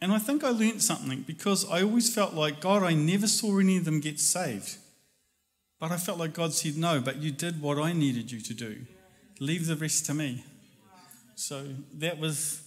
And 0.00 0.12
I 0.12 0.18
think 0.18 0.44
I 0.44 0.50
learnt 0.50 0.80
something 0.80 1.22
because 1.22 1.68
I 1.68 1.82
always 1.82 2.14
felt 2.14 2.32
like, 2.32 2.60
God, 2.60 2.84
I 2.84 2.94
never 2.94 3.26
saw 3.26 3.58
any 3.58 3.76
of 3.76 3.84
them 3.84 3.98
get 3.98 4.20
saved. 4.20 4.76
But 5.80 5.90
I 5.90 5.96
felt 5.96 6.18
like 6.18 6.32
God 6.32 6.52
said, 6.52 6.76
No, 6.76 7.00
but 7.00 7.16
you 7.16 7.32
did 7.32 7.60
what 7.60 7.76
I 7.78 7.92
needed 7.92 8.30
you 8.30 8.40
to 8.40 8.54
do. 8.54 8.86
Leave 9.40 9.66
the 9.66 9.74
rest 9.74 10.06
to 10.06 10.14
me. 10.14 10.44
So 11.34 11.66
that 11.94 12.20
was 12.20 12.62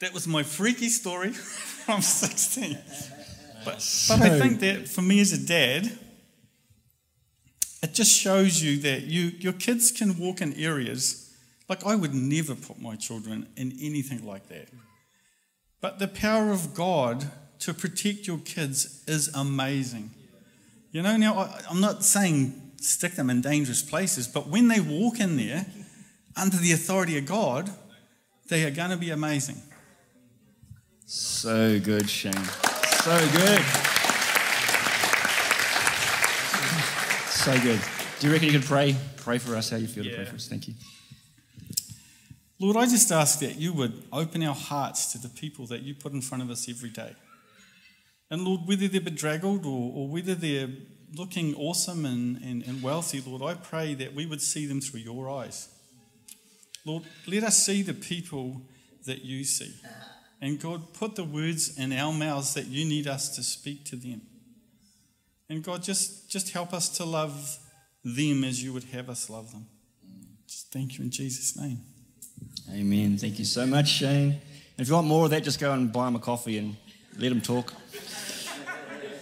that 0.00 0.12
was 0.12 0.26
my 0.26 0.42
freaky 0.42 0.88
story 0.88 1.30
from 1.32 2.02
16. 2.02 2.76
But, 3.64 3.74
but 4.08 4.20
I 4.20 4.40
think 4.40 4.58
that 4.60 4.88
for 4.88 5.00
me 5.00 5.20
as 5.20 5.32
a 5.32 5.46
dad, 5.46 5.96
it 7.84 7.94
just 7.94 8.12
shows 8.12 8.60
you 8.60 8.78
that 8.78 9.04
you, 9.04 9.32
your 9.38 9.52
kids 9.52 9.92
can 9.92 10.18
walk 10.18 10.40
in 10.40 10.52
areas 10.54 11.23
like 11.68 11.84
I 11.84 11.94
would 11.94 12.14
never 12.14 12.54
put 12.54 12.80
my 12.80 12.96
children 12.96 13.48
in 13.56 13.72
anything 13.80 14.26
like 14.26 14.48
that. 14.48 14.68
But 15.80 15.98
the 15.98 16.08
power 16.08 16.50
of 16.50 16.74
God 16.74 17.30
to 17.60 17.74
protect 17.74 18.26
your 18.26 18.38
kids 18.38 19.04
is 19.06 19.28
amazing. 19.34 20.10
You 20.92 21.02
know, 21.02 21.16
now 21.16 21.38
I, 21.38 21.60
I'm 21.70 21.80
not 21.80 22.04
saying 22.04 22.72
stick 22.76 23.12
them 23.12 23.30
in 23.30 23.40
dangerous 23.40 23.82
places, 23.82 24.28
but 24.28 24.48
when 24.48 24.68
they 24.68 24.80
walk 24.80 25.20
in 25.20 25.36
there 25.36 25.66
under 26.36 26.56
the 26.56 26.72
authority 26.72 27.18
of 27.18 27.26
God, 27.26 27.70
they 28.48 28.64
are 28.64 28.70
going 28.70 28.90
to 28.90 28.96
be 28.96 29.10
amazing. 29.10 29.56
So 31.06 31.80
good, 31.80 32.08
Shane. 32.08 32.32
So 32.32 33.18
good. 33.32 33.62
So 37.28 37.60
good. 37.60 37.80
Do 38.20 38.26
you 38.26 38.32
reckon 38.32 38.48
you 38.48 38.58
could 38.58 38.66
pray? 38.66 38.96
Pray 39.16 39.38
for 39.38 39.56
us 39.56 39.70
how 39.70 39.76
you 39.76 39.86
feel 39.86 40.04
to 40.04 40.14
pray 40.14 40.24
for 40.24 40.36
us. 40.36 40.48
Thank 40.48 40.68
you. 40.68 40.74
Lord, 42.64 42.78
I 42.78 42.86
just 42.86 43.12
ask 43.12 43.40
that 43.40 43.56
you 43.56 43.74
would 43.74 44.04
open 44.10 44.42
our 44.42 44.54
hearts 44.54 45.12
to 45.12 45.18
the 45.18 45.28
people 45.28 45.66
that 45.66 45.82
you 45.82 45.94
put 45.94 46.14
in 46.14 46.22
front 46.22 46.42
of 46.42 46.48
us 46.48 46.66
every 46.66 46.88
day. 46.88 47.14
And 48.30 48.40
Lord, 48.40 48.62
whether 48.64 48.88
they're 48.88 49.02
bedraggled 49.02 49.66
or, 49.66 49.92
or 49.94 50.08
whether 50.08 50.34
they're 50.34 50.70
looking 51.14 51.54
awesome 51.56 52.06
and, 52.06 52.42
and, 52.42 52.62
and 52.62 52.82
wealthy, 52.82 53.20
Lord, 53.20 53.42
I 53.42 53.52
pray 53.52 53.92
that 53.96 54.14
we 54.14 54.24
would 54.24 54.40
see 54.40 54.64
them 54.64 54.80
through 54.80 55.00
your 55.00 55.28
eyes. 55.28 55.68
Lord, 56.86 57.02
let 57.26 57.42
us 57.42 57.62
see 57.62 57.82
the 57.82 57.92
people 57.92 58.62
that 59.04 59.22
you 59.26 59.44
see. 59.44 59.74
And 60.40 60.58
God, 60.58 60.94
put 60.94 61.16
the 61.16 61.24
words 61.24 61.78
in 61.78 61.92
our 61.92 62.14
mouths 62.14 62.54
that 62.54 62.68
you 62.68 62.86
need 62.86 63.06
us 63.06 63.36
to 63.36 63.42
speak 63.42 63.84
to 63.84 63.96
them. 63.96 64.22
And 65.50 65.62
God, 65.62 65.82
just, 65.82 66.30
just 66.30 66.54
help 66.54 66.72
us 66.72 66.88
to 66.96 67.04
love 67.04 67.58
them 68.02 68.42
as 68.42 68.64
you 68.64 68.72
would 68.72 68.84
have 68.84 69.10
us 69.10 69.28
love 69.28 69.52
them. 69.52 69.66
Just 70.46 70.72
thank 70.72 70.96
you 70.96 71.04
in 71.04 71.10
Jesus' 71.10 71.58
name. 71.58 71.80
Amen. 72.74 73.16
Thank 73.16 73.38
you 73.38 73.44
so 73.44 73.66
much, 73.66 73.88
Shane. 73.88 74.30
And 74.32 74.40
if 74.78 74.88
you 74.88 74.94
want 74.94 75.06
more 75.06 75.24
of 75.26 75.30
that, 75.30 75.44
just 75.44 75.60
go 75.60 75.72
and 75.72 75.92
buy 75.92 76.08
him 76.08 76.16
a 76.16 76.18
coffee 76.18 76.58
and 76.58 76.76
let 77.18 77.30
him 77.30 77.40
talk. 77.40 77.72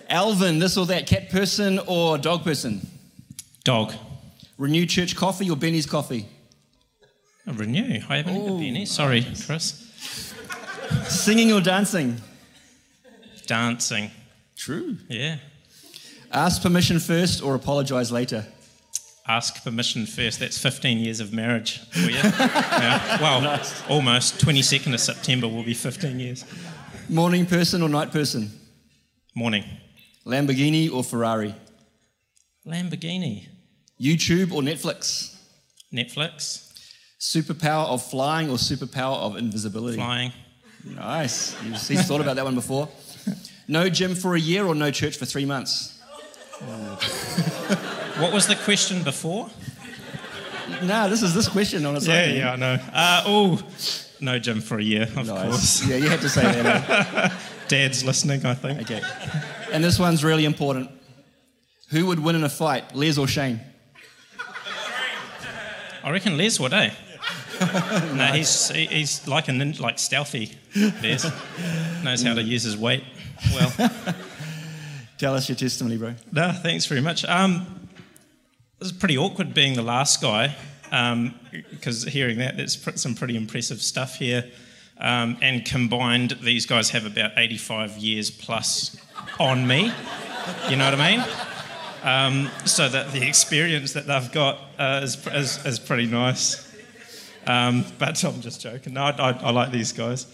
Alvin, 0.08 0.58
this 0.58 0.76
or 0.76 0.86
that, 0.86 1.06
cat 1.06 1.30
person 1.30 1.78
or 1.86 2.18
dog 2.18 2.44
person? 2.44 2.86
Dog. 3.64 3.92
Renew 4.58 4.86
Church 4.86 5.16
coffee 5.16 5.48
or 5.50 5.56
Benny's 5.56 5.86
coffee? 5.86 6.26
A 7.46 7.52
renew. 7.52 8.00
I 8.08 8.16
haven't 8.18 8.34
had 8.34 8.42
Oh, 8.50 8.58
any. 8.58 8.86
Sorry, 8.86 9.26
Chris. 9.46 9.88
Singing 11.08 11.52
or 11.52 11.60
dancing? 11.60 12.16
Dancing. 13.46 14.10
True. 14.56 14.96
Yeah. 15.08 15.38
Ask 16.30 16.62
permission 16.62 16.98
first 17.00 17.42
or 17.42 17.54
apologize 17.54 18.12
later? 18.12 18.46
Ask 19.26 19.62
permission 19.62 20.04
first. 20.06 20.40
That's 20.40 20.58
15 20.58 20.98
years 20.98 21.20
of 21.20 21.32
marriage 21.32 21.78
for 21.90 22.10
you. 22.10 22.16
yeah. 22.22 23.20
Well, 23.20 23.60
almost. 23.88 24.38
22nd 24.38 24.94
of 24.94 25.00
September 25.00 25.46
will 25.46 25.62
be 25.62 25.74
15 25.74 26.18
years. 26.18 26.44
Morning 27.08 27.46
person 27.46 27.82
or 27.82 27.88
night 27.88 28.10
person? 28.10 28.50
Morning. 29.34 29.64
Lamborghini 30.26 30.92
or 30.92 31.04
Ferrari? 31.04 31.54
Lamborghini. 32.66 33.46
YouTube 34.00 34.52
or 34.52 34.60
Netflix? 34.60 35.36
Netflix. 35.92 36.72
Superpower 37.20 37.86
of 37.86 38.04
flying 38.04 38.50
or 38.50 38.56
superpower 38.56 39.18
of 39.18 39.36
invisibility? 39.36 39.96
Flying. 39.96 40.32
Nice. 40.84 41.54
He's, 41.60 41.86
he's 41.86 42.06
thought 42.06 42.20
about 42.20 42.34
that 42.36 42.44
one 42.44 42.56
before. 42.56 42.88
No 43.68 43.88
gym 43.88 44.16
for 44.16 44.34
a 44.34 44.40
year 44.40 44.66
or 44.66 44.74
no 44.74 44.90
church 44.90 45.16
for 45.16 45.26
three 45.26 45.44
months? 45.44 46.00
What 48.22 48.32
was 48.32 48.46
the 48.46 48.54
question 48.56 49.02
before? 49.02 49.50
No, 50.82 51.08
this 51.08 51.22
is 51.22 51.34
this 51.34 51.48
question 51.48 51.84
on 51.86 51.96
its 51.96 52.06
own. 52.08 52.14
man. 52.14 52.46
I 52.46 52.56
know. 52.56 52.78
Uh, 52.92 53.22
oh, 53.26 53.62
no 54.20 54.38
gym 54.38 54.60
for 54.60 54.78
a 54.78 54.82
year, 54.82 55.02
of 55.02 55.26
Nice. 55.26 55.26
course. 55.26 55.86
Yeah, 55.86 55.96
you 55.96 56.08
had 56.08 56.20
to 56.20 56.28
say 56.28 56.42
that. 56.42 57.32
Dad's 57.68 58.04
listening, 58.04 58.44
I 58.46 58.54
think. 58.54 58.80
Okay. 58.82 59.02
And 59.72 59.82
this 59.82 59.98
one's 59.98 60.22
really 60.22 60.44
important. 60.44 60.90
Who 61.90 62.06
would 62.06 62.20
win 62.20 62.36
in 62.36 62.44
a 62.44 62.48
fight, 62.48 62.94
Les 62.94 63.18
or 63.18 63.26
Shane? 63.26 63.60
I 66.04 66.10
reckon 66.10 66.36
Les 66.36 66.58
would, 66.60 66.72
eh? 66.72 66.90
no, 68.14 68.26
he's 68.26 68.68
he- 68.70 68.86
he's 68.86 69.26
like 69.28 69.48
a 69.48 69.52
nin- 69.52 69.76
like 69.78 69.98
stealthy. 69.98 70.52
Les 70.76 71.24
knows 72.02 72.22
how 72.22 72.34
to 72.34 72.42
use 72.42 72.62
his 72.64 72.76
weight 72.76 73.04
well. 73.54 73.72
Tell 75.18 75.34
us 75.34 75.48
your 75.48 75.54
testimony, 75.56 75.96
bro. 75.96 76.14
No, 76.32 76.50
thanks 76.52 76.86
very 76.86 77.00
much. 77.00 77.24
Um, 77.24 77.81
this 78.82 78.90
is 78.90 78.98
pretty 78.98 79.16
awkward 79.16 79.54
being 79.54 79.74
the 79.74 79.82
last 79.82 80.20
guy 80.20 80.56
because 81.70 82.02
hearing 82.02 82.38
that, 82.38 82.56
there's 82.56 82.76
pr- 82.76 82.96
some 82.96 83.14
pretty 83.14 83.36
impressive 83.36 83.80
stuff 83.80 84.16
here. 84.16 84.50
Um, 84.98 85.38
and 85.40 85.64
combined, 85.64 86.32
these 86.42 86.66
guys 86.66 86.90
have 86.90 87.06
about 87.06 87.30
85 87.36 87.98
years 87.98 88.30
plus 88.30 88.96
on 89.38 89.68
me. 89.68 89.92
You 90.68 90.76
know 90.76 90.90
what 90.90 91.00
I 91.00 91.16
mean? 91.16 91.24
Um, 92.02 92.50
so 92.66 92.88
that 92.88 93.12
the 93.12 93.24
experience 93.24 93.92
that 93.92 94.08
they've 94.08 94.32
got 94.32 94.58
uh, 94.78 95.00
is, 95.04 95.24
is, 95.28 95.64
is 95.64 95.78
pretty 95.78 96.06
nice. 96.06 96.68
Um, 97.46 97.84
but 98.00 98.22
I'm 98.24 98.40
just 98.40 98.60
joking. 98.60 98.94
No, 98.94 99.04
I, 99.04 99.10
I, 99.10 99.30
I 99.30 99.50
like 99.52 99.70
these 99.70 99.92
guys. 99.92 100.26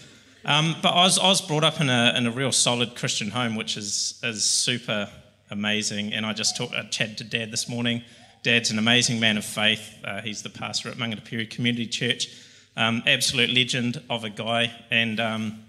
Um, 0.46 0.74
but 0.82 0.92
I 0.92 1.04
was, 1.04 1.18
I 1.18 1.28
was 1.28 1.42
brought 1.42 1.64
up 1.64 1.82
in 1.82 1.90
a, 1.90 2.14
in 2.16 2.26
a 2.26 2.30
real 2.30 2.52
solid 2.52 2.96
Christian 2.96 3.30
home, 3.30 3.56
which 3.56 3.76
is, 3.76 4.18
is 4.22 4.42
super 4.42 5.10
amazing. 5.50 6.14
And 6.14 6.24
I 6.24 6.32
just 6.32 6.56
talked, 6.56 6.72
chatted 6.90 7.18
to 7.18 7.24
Dad 7.24 7.50
this 7.50 7.68
morning. 7.68 8.02
Dad's 8.42 8.70
an 8.70 8.78
amazing 8.78 9.20
man 9.20 9.36
of 9.36 9.44
faith. 9.44 9.94
Uh, 10.04 10.20
he's 10.20 10.42
the 10.42 10.50
pastor 10.50 10.88
at 10.88 10.96
Mangatapere 10.96 11.48
Community 11.50 11.86
Church. 11.86 12.28
Um, 12.76 13.02
absolute 13.06 13.50
legend 13.50 14.00
of 14.08 14.24
a 14.24 14.30
guy. 14.30 14.72
And 14.90 15.18
um, 15.18 15.64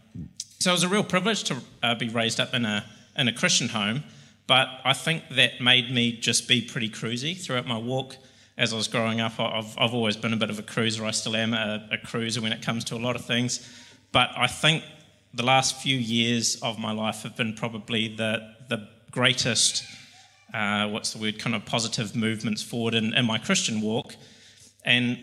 so 0.59 0.71
it 0.71 0.73
was 0.73 0.83
a 0.83 0.89
real 0.89 1.03
privilege 1.03 1.43
to 1.45 1.57
uh, 1.81 1.95
be 1.95 2.09
raised 2.09 2.39
up 2.39 2.53
in 2.53 2.65
a, 2.65 2.85
in 3.17 3.27
a 3.27 3.33
Christian 3.33 3.69
home. 3.69 4.03
But 4.45 4.67
I 4.83 4.93
think 4.93 5.23
that 5.31 5.61
made 5.61 5.91
me 5.91 6.11
just 6.11 6.47
be 6.47 6.61
pretty 6.61 6.89
cruisy 6.89 7.39
throughout 7.39 7.67
my 7.67 7.77
walk. 7.77 8.15
As 8.57 8.73
I 8.73 8.75
was 8.75 8.87
growing 8.87 9.21
up, 9.21 9.39
I've, 9.39 9.77
I've 9.77 9.93
always 9.93 10.17
been 10.17 10.33
a 10.33 10.37
bit 10.37 10.49
of 10.49 10.59
a 10.59 10.63
cruiser. 10.63 11.05
I 11.05 11.11
still 11.11 11.35
am 11.35 11.53
a, 11.53 11.87
a 11.91 11.97
cruiser 11.97 12.41
when 12.41 12.51
it 12.51 12.61
comes 12.61 12.83
to 12.85 12.95
a 12.95 12.97
lot 12.97 13.15
of 13.15 13.25
things. 13.25 13.67
But 14.11 14.31
I 14.35 14.47
think 14.47 14.83
the 15.33 15.43
last 15.43 15.81
few 15.81 15.97
years 15.97 16.59
of 16.61 16.79
my 16.79 16.91
life 16.91 17.23
have 17.23 17.37
been 17.37 17.53
probably 17.53 18.07
the, 18.15 18.55
the 18.67 18.87
greatest, 19.11 19.83
uh, 20.53 20.87
what's 20.89 21.13
the 21.13 21.19
word, 21.19 21.39
kind 21.39 21.55
of 21.55 21.65
positive 21.65 22.15
movements 22.15 22.61
forward 22.61 22.93
in, 22.93 23.13
in 23.13 23.25
my 23.25 23.37
Christian 23.37 23.81
walk. 23.81 24.15
And 24.85 25.19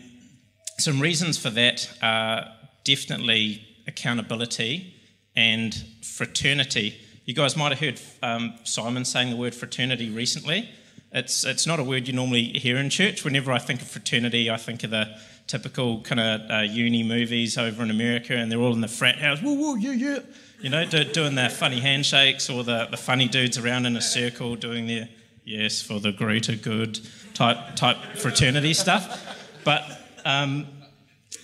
some 0.79 0.99
reasons 0.99 1.37
for 1.37 1.49
that 1.51 1.91
are 2.01 2.47
definitely 2.83 3.65
accountability 3.87 4.93
and 5.35 5.73
fraternity. 6.03 6.95
You 7.25 7.33
guys 7.33 7.57
might 7.57 7.77
have 7.77 7.79
heard 7.79 8.01
um, 8.23 8.53
Simon 8.63 9.05
saying 9.05 9.31
the 9.31 9.35
word 9.35 9.53
fraternity 9.53 10.09
recently. 10.09 10.69
It's, 11.11 11.45
it's 11.45 11.65
not 11.65 11.79
a 11.79 11.83
word 11.83 12.07
you 12.07 12.13
normally 12.13 12.43
hear 12.43 12.77
in 12.77 12.89
church. 12.89 13.23
Whenever 13.23 13.51
I 13.51 13.59
think 13.59 13.81
of 13.81 13.87
fraternity, 13.87 14.49
I 14.49 14.57
think 14.57 14.83
of 14.83 14.91
the 14.91 15.17
typical 15.47 16.01
kind 16.01 16.19
of 16.19 16.51
uh, 16.51 16.61
uni 16.61 17.03
movies 17.03 17.57
over 17.57 17.81
in 17.81 17.89
America, 17.89 18.33
and 18.33 18.51
they're 18.51 18.59
all 18.59 18.73
in 18.73 18.81
the 18.81 18.87
frat 18.87 19.17
house, 19.17 19.39
yeah, 19.41 19.93
yeah, 19.93 20.19
you 20.59 20.69
know, 20.69 20.85
do, 20.85 21.03
doing 21.03 21.35
their 21.35 21.49
funny 21.49 21.79
handshakes, 21.79 22.49
or 22.49 22.63
the, 22.63 22.87
the 22.89 22.97
funny 22.97 23.27
dudes 23.27 23.57
around 23.57 23.85
in 23.85 23.95
a 23.95 24.01
circle 24.01 24.55
doing 24.55 24.87
their 24.87 25.09
yes 25.45 25.81
for 25.81 25.99
the 25.99 26.11
greater 26.11 26.55
good 26.55 26.99
type 27.33 27.75
type 27.75 27.97
fraternity 28.15 28.73
stuff. 28.73 29.35
But 29.63 29.83
um, 30.25 30.67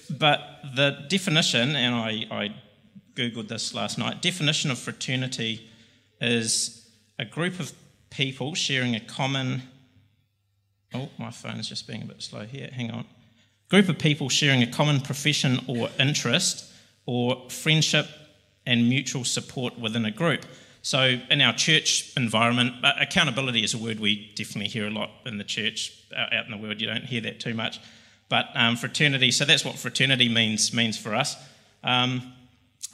but 0.09 0.41
the 0.75 1.05
definition, 1.07 1.75
and 1.75 1.95
I, 1.95 2.25
I 2.31 2.55
googled 3.15 3.47
this 3.47 3.73
last 3.73 3.97
night. 3.97 4.21
Definition 4.21 4.71
of 4.71 4.79
fraternity 4.79 5.69
is 6.19 6.89
a 7.19 7.25
group 7.25 7.59
of 7.59 7.71
people 8.09 8.55
sharing 8.55 8.95
a 8.95 8.99
common. 8.99 9.63
Oh, 10.93 11.09
my 11.17 11.31
phone 11.31 11.55
is 11.55 11.67
just 11.67 11.87
being 11.87 12.03
a 12.03 12.05
bit 12.05 12.21
slow 12.21 12.45
here. 12.45 12.69
Hang 12.71 12.91
on. 12.91 13.05
Group 13.69 13.89
of 13.89 13.97
people 13.97 14.29
sharing 14.29 14.61
a 14.61 14.67
common 14.67 15.01
profession 15.01 15.59
or 15.67 15.89
interest, 15.99 16.65
or 17.05 17.49
friendship 17.49 18.07
and 18.65 18.87
mutual 18.89 19.23
support 19.25 19.77
within 19.77 20.05
a 20.05 20.11
group. 20.11 20.45
So, 20.81 21.17
in 21.29 21.41
our 21.41 21.53
church 21.53 22.11
environment, 22.17 22.83
uh, 22.83 22.93
accountability 22.99 23.63
is 23.63 23.73
a 23.73 23.77
word 23.77 23.99
we 23.99 24.31
definitely 24.35 24.69
hear 24.69 24.87
a 24.87 24.91
lot 24.91 25.11
in 25.25 25.37
the 25.37 25.43
church. 25.45 25.97
Uh, 26.15 26.35
out 26.35 26.45
in 26.45 26.51
the 26.51 26.57
world, 26.57 26.81
you 26.81 26.87
don't 26.87 27.05
hear 27.05 27.21
that 27.21 27.39
too 27.39 27.53
much. 27.53 27.79
But 28.27 28.49
um, 28.55 28.75
fraternity, 28.75 29.31
so 29.31 29.45
that's 29.45 29.63
what 29.63 29.77
fraternity 29.77 30.27
means 30.27 30.73
means 30.73 30.97
for 30.97 31.15
us. 31.15 31.37
Um, 31.83 32.33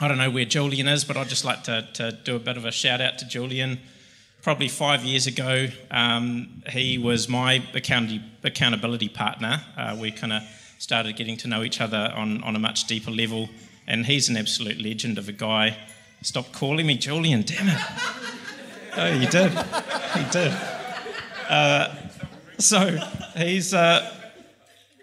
I 0.00 0.08
don't 0.08 0.18
know 0.18 0.30
where 0.30 0.44
Julian 0.44 0.88
is, 0.88 1.04
but 1.04 1.16
I'd 1.16 1.28
just 1.28 1.44
like 1.44 1.64
to, 1.64 1.86
to 1.94 2.12
do 2.12 2.36
a 2.36 2.38
bit 2.38 2.56
of 2.56 2.64
a 2.64 2.70
shout 2.70 3.00
out 3.00 3.18
to 3.18 3.26
Julian. 3.26 3.80
Probably 4.42 4.68
five 4.68 5.04
years 5.04 5.26
ago, 5.26 5.68
um, 5.90 6.62
he 6.68 6.96
was 6.96 7.28
my 7.28 7.62
account- 7.74 8.22
accountability 8.42 9.08
partner. 9.08 9.62
Uh, 9.76 9.96
we 10.00 10.10
kind 10.10 10.32
of 10.32 10.42
started 10.78 11.16
getting 11.16 11.36
to 11.36 11.48
know 11.48 11.62
each 11.62 11.80
other 11.82 12.10
on, 12.16 12.42
on 12.42 12.56
a 12.56 12.58
much 12.58 12.86
deeper 12.86 13.10
level, 13.10 13.50
and 13.86 14.06
he's 14.06 14.28
an 14.28 14.36
absolute 14.36 14.80
legend 14.80 15.18
of 15.18 15.28
a 15.28 15.32
guy. 15.32 15.76
Stop 16.22 16.52
calling 16.52 16.86
me 16.86 16.96
Julian, 16.96 17.42
damn 17.42 17.68
it. 17.68 17.80
Oh, 18.96 19.12
you 19.12 19.26
did. 19.28 19.50
He 19.50 20.30
did. 20.30 20.52
Uh, 21.48 21.94
so 22.58 22.98
he's. 23.36 23.72
Uh, 23.72 24.16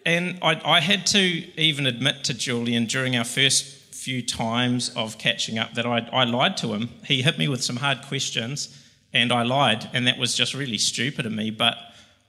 and 0.06 0.40
I, 0.42 0.62
I 0.64 0.80
had 0.80 1.06
to 1.08 1.20
even 1.20 1.86
admit 1.86 2.24
to 2.26 2.34
Julian 2.34 2.86
during 2.86 3.18
our 3.18 3.26
first 3.26 3.66
few 3.94 4.22
times 4.22 4.90
of 4.96 5.18
catching 5.18 5.60
up 5.60 5.74
that 5.74 5.86
I, 5.86 6.08
I 6.14 6.24
lied 6.24 6.56
to 6.58 6.74
him. 6.74 6.90
He 7.04 7.22
hit 7.24 7.38
me 7.38 7.50
with 7.50 7.62
some 7.62 7.76
hard 7.76 8.04
questions, 8.04 8.82
and 9.12 9.34
I 9.34 9.44
lied, 9.44 9.90
and 9.94 10.08
that 10.08 10.18
was 10.18 10.34
just 10.34 10.54
really 10.54 10.78
stupid 10.78 11.26
of 11.26 11.34
me. 11.34 11.50
But 11.50 11.78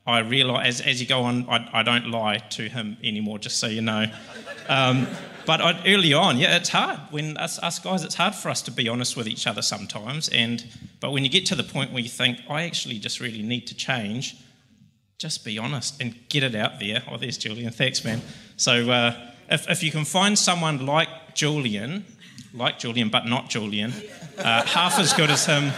I 0.06 0.20
realise 0.20 0.66
as, 0.66 0.80
as 0.80 1.00
you 1.00 1.06
go 1.06 1.22
on, 1.22 1.48
I, 1.48 1.68
I 1.72 1.82
don't 1.84 2.10
lie 2.10 2.38
to 2.38 2.68
him 2.68 2.96
anymore, 3.04 3.38
just 3.38 3.58
so 3.58 3.68
you 3.68 3.82
know. 3.82 4.06
Um, 4.68 5.06
but 5.48 5.62
I, 5.62 5.80
early 5.86 6.12
on, 6.12 6.36
yeah, 6.36 6.56
it's 6.56 6.68
hard. 6.68 7.00
When 7.08 7.38
us, 7.38 7.58
us 7.60 7.78
guys, 7.78 8.04
it's 8.04 8.16
hard 8.16 8.34
for 8.34 8.50
us 8.50 8.60
to 8.60 8.70
be 8.70 8.86
honest 8.86 9.16
with 9.16 9.26
each 9.26 9.46
other 9.46 9.62
sometimes. 9.62 10.28
And 10.28 10.62
but 11.00 11.10
when 11.10 11.24
you 11.24 11.30
get 11.30 11.46
to 11.46 11.54
the 11.54 11.62
point 11.62 11.90
where 11.90 12.02
you 12.02 12.10
think, 12.10 12.38
I 12.50 12.64
actually 12.64 12.98
just 12.98 13.18
really 13.18 13.40
need 13.40 13.66
to 13.68 13.74
change, 13.74 14.36
just 15.16 15.46
be 15.46 15.58
honest 15.58 16.02
and 16.02 16.14
get 16.28 16.42
it 16.42 16.54
out 16.54 16.78
there. 16.80 17.02
Oh, 17.10 17.16
there's 17.16 17.38
Julian. 17.38 17.72
Thanks, 17.72 18.04
man. 18.04 18.20
So 18.58 18.90
uh, 18.90 19.14
if, 19.48 19.66
if 19.70 19.82
you 19.82 19.90
can 19.90 20.04
find 20.04 20.38
someone 20.38 20.84
like 20.84 21.08
Julian, 21.34 22.04
like 22.52 22.78
Julian, 22.78 23.08
but 23.08 23.24
not 23.24 23.48
Julian, 23.48 23.94
uh, 24.36 24.66
half 24.66 24.98
as 24.98 25.14
good 25.14 25.30
as 25.30 25.46
him, 25.46 25.72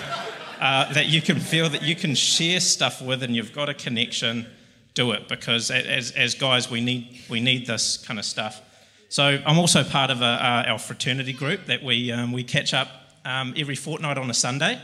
uh, 0.58 0.92
that 0.94 1.06
you 1.06 1.22
can 1.22 1.38
feel 1.38 1.68
that 1.68 1.84
you 1.84 1.94
can 1.94 2.16
share 2.16 2.58
stuff 2.58 3.00
with 3.00 3.22
and 3.22 3.36
you've 3.36 3.52
got 3.52 3.68
a 3.68 3.74
connection, 3.74 4.46
do 4.94 5.12
it 5.12 5.28
because 5.28 5.70
as, 5.70 6.10
as 6.10 6.34
guys, 6.34 6.68
we 6.68 6.80
need, 6.80 7.20
we 7.28 7.38
need 7.38 7.68
this 7.68 7.98
kind 7.98 8.18
of 8.18 8.24
stuff. 8.24 8.62
So 9.10 9.42
I'm 9.44 9.58
also 9.58 9.82
part 9.82 10.10
of 10.10 10.22
a, 10.22 10.24
uh, 10.24 10.64
our 10.68 10.78
fraternity 10.78 11.32
group 11.32 11.66
that 11.66 11.82
we, 11.82 12.12
um, 12.12 12.30
we 12.30 12.44
catch 12.44 12.72
up 12.72 12.88
um, 13.24 13.54
every 13.56 13.74
fortnight 13.74 14.16
on 14.16 14.30
a 14.30 14.34
Sunday. 14.34 14.80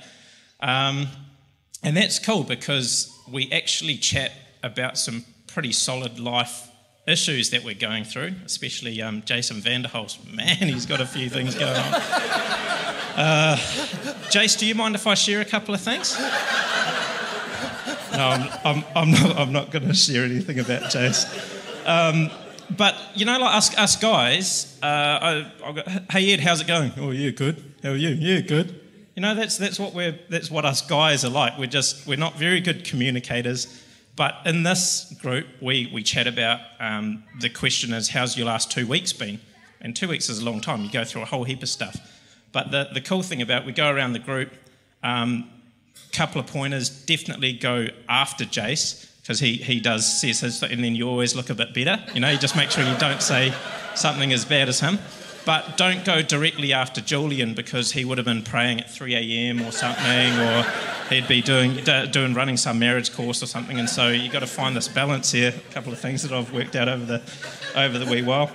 Um, 0.58 1.06
and 1.84 1.96
that's 1.96 2.18
cool 2.18 2.42
because 2.42 3.16
we 3.30 3.48
actually 3.52 3.96
chat 3.96 4.32
about 4.64 4.98
some 4.98 5.24
pretty 5.46 5.70
solid 5.70 6.18
life 6.18 6.68
issues 7.06 7.50
that 7.50 7.62
we're 7.62 7.76
going 7.76 8.02
through, 8.02 8.34
especially 8.44 9.00
um, 9.00 9.22
Jason 9.24 9.58
Vanderholst. 9.58 10.34
Man, 10.34 10.56
he's 10.56 10.86
got 10.86 11.00
a 11.00 11.06
few 11.06 11.30
things 11.30 11.54
going 11.54 11.76
on. 11.76 11.94
Uh, 13.18 13.56
Jace, 14.28 14.58
do 14.58 14.66
you 14.66 14.74
mind 14.74 14.96
if 14.96 15.06
I 15.06 15.14
share 15.14 15.40
a 15.40 15.44
couple 15.44 15.72
of 15.72 15.80
things? 15.80 16.18
No, 16.18 16.26
I'm, 18.18 18.50
I'm, 18.64 18.84
I'm 18.96 19.10
not, 19.12 19.36
I'm 19.38 19.52
not 19.52 19.70
going 19.70 19.86
to 19.86 19.94
share 19.94 20.24
anything 20.24 20.58
about 20.58 20.90
Jace. 20.90 21.24
But, 22.74 22.96
you 23.14 23.24
know, 23.24 23.38
like 23.38 23.54
us, 23.54 23.76
us 23.76 23.96
guys, 23.96 24.78
uh, 24.82 24.86
I, 24.86 25.52
I 25.64 25.72
got, 25.72 25.88
hey 26.10 26.32
Ed, 26.32 26.40
how's 26.40 26.60
it 26.60 26.66
going? 26.66 26.92
Oh, 26.96 27.10
yeah, 27.10 27.30
good. 27.30 27.62
How 27.82 27.90
are 27.90 27.96
you? 27.96 28.10
Yeah, 28.10 28.40
good. 28.40 28.80
You 29.14 29.22
know, 29.22 29.34
that's, 29.34 29.56
that's, 29.56 29.78
what 29.78 29.94
we're, 29.94 30.18
that's 30.28 30.50
what 30.50 30.64
us 30.64 30.82
guys 30.82 31.24
are 31.24 31.30
like. 31.30 31.58
We're 31.58 31.66
just, 31.66 32.06
we're 32.06 32.18
not 32.18 32.34
very 32.34 32.60
good 32.60 32.84
communicators 32.84 33.82
but 34.16 34.38
in 34.46 34.62
this 34.62 35.14
group, 35.20 35.46
we, 35.60 35.90
we 35.92 36.02
chat 36.02 36.26
about 36.26 36.60
um, 36.80 37.22
the 37.38 37.50
question 37.50 37.92
is, 37.92 38.08
how's 38.08 38.36
your 38.36 38.46
last 38.46 38.70
two 38.70 38.86
weeks 38.86 39.12
been? 39.12 39.40
And 39.82 39.94
two 39.94 40.08
weeks 40.08 40.30
is 40.30 40.40
a 40.40 40.44
long 40.44 40.62
time. 40.62 40.82
You 40.82 40.90
go 40.90 41.04
through 41.04 41.22
a 41.22 41.26
whole 41.26 41.44
heap 41.44 41.62
of 41.62 41.68
stuff. 41.68 41.96
But 42.50 42.70
the, 42.70 42.88
the 42.94 43.02
cool 43.02 43.22
thing 43.22 43.42
about 43.42 43.66
we 43.66 43.72
go 43.72 43.90
around 43.90 44.14
the 44.14 44.18
group, 44.18 44.54
um, 45.02 45.50
couple 46.12 46.40
of 46.40 46.46
pointers 46.46 46.88
definitely 46.88 47.52
go 47.52 47.88
after 48.08 48.46
Jace 48.46 49.15
because 49.26 49.40
he, 49.40 49.54
he 49.54 49.80
does 49.80 50.20
says 50.20 50.38
his, 50.38 50.62
and 50.62 50.84
then 50.84 50.94
you 50.94 51.08
always 51.08 51.34
look 51.34 51.50
a 51.50 51.54
bit 51.54 51.74
better. 51.74 52.00
You 52.14 52.20
know, 52.20 52.30
you 52.30 52.38
just 52.38 52.54
make 52.54 52.70
sure 52.70 52.84
you 52.84 52.96
don't 52.98 53.20
say 53.20 53.52
something 53.96 54.32
as 54.32 54.44
bad 54.44 54.68
as 54.68 54.78
him. 54.78 55.00
But 55.44 55.76
don't 55.76 56.04
go 56.04 56.22
directly 56.22 56.72
after 56.72 57.00
Julian 57.00 57.52
because 57.52 57.90
he 57.90 58.04
would 58.04 58.18
have 58.18 58.24
been 58.24 58.42
praying 58.42 58.80
at 58.80 58.88
3 58.88 59.16
a.m. 59.16 59.62
or 59.62 59.72
something, 59.72 60.38
or 60.38 60.64
he'd 61.08 61.26
be 61.26 61.42
doing 61.42 61.74
doing 62.12 62.34
running 62.34 62.56
some 62.56 62.78
marriage 62.78 63.12
course 63.12 63.42
or 63.42 63.46
something. 63.46 63.80
And 63.80 63.90
so 63.90 64.08
you've 64.10 64.32
got 64.32 64.40
to 64.40 64.46
find 64.46 64.76
this 64.76 64.86
balance 64.86 65.32
here. 65.32 65.48
A 65.48 65.72
couple 65.72 65.92
of 65.92 65.98
things 65.98 66.22
that 66.22 66.32
I've 66.32 66.52
worked 66.52 66.76
out 66.76 66.88
over 66.88 67.04
the 67.04 67.22
over 67.74 67.98
the 67.98 68.06
wee 68.06 68.22
while. 68.22 68.54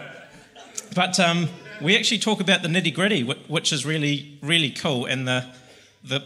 But 0.96 1.20
um, 1.20 1.50
we 1.82 1.98
actually 1.98 2.20
talk 2.20 2.40
about 2.40 2.62
the 2.62 2.70
nitty 2.70 2.94
gritty, 2.94 3.24
which 3.24 3.74
is 3.74 3.86
really 3.86 4.40
really 4.42 4.72
cool. 4.72 5.06
And 5.06 5.28
the 5.28 5.48
the 6.02 6.24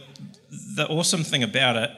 the 0.51 0.88
awesome 0.88 1.23
thing 1.23 1.41
about 1.41 1.77
it, 1.77 1.89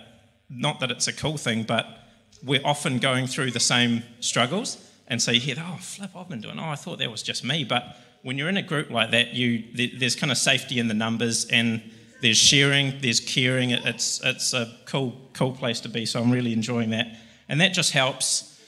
not 0.50 0.80
that 0.80 0.92
it's 0.92 1.10
a 1.10 1.14
cool 1.14 1.38
thing, 1.38 1.64
but 1.64 2.07
we're 2.44 2.66
often 2.66 3.00
going 3.00 3.28
through 3.28 3.52
the 3.52 3.60
same 3.60 4.04
struggles. 4.20 4.78
And 5.08 5.22
so 5.22 5.32
you 5.32 5.40
hear, 5.40 5.56
oh, 5.58 5.78
flip, 5.80 6.12
I've 6.16 6.30
been 6.30 6.42
doing, 6.42 6.60
oh, 6.60 6.70
I 6.70 6.76
thought 6.76 7.00
that 7.00 7.10
was 7.10 7.24
just 7.24 7.44
me. 7.44 7.64
But 7.64 7.98
when 8.24 8.38
you're 8.38 8.50
in 8.50 8.58
a 8.58 8.62
group 8.62 8.90
like 8.90 9.12
that, 9.12 9.34
you 9.34 9.64
there's 10.00 10.16
kind 10.16 10.32
of 10.32 10.38
safety 10.38 10.80
in 10.80 10.88
the 10.88 10.94
numbers 10.94 11.46
and 11.46 11.82
there's 12.22 12.38
sharing, 12.38 13.00
there's 13.02 13.20
caring. 13.20 13.72
It's 13.72 14.22
it's 14.24 14.54
a 14.54 14.76
cool 14.86 15.16
cool 15.34 15.52
place 15.52 15.80
to 15.82 15.90
be. 15.90 16.06
So 16.06 16.22
I'm 16.22 16.32
really 16.32 16.54
enjoying 16.54 16.90
that, 16.92 17.08
and 17.48 17.62
that 17.62 17.74
just 17.74 17.92
helps 17.92 18.60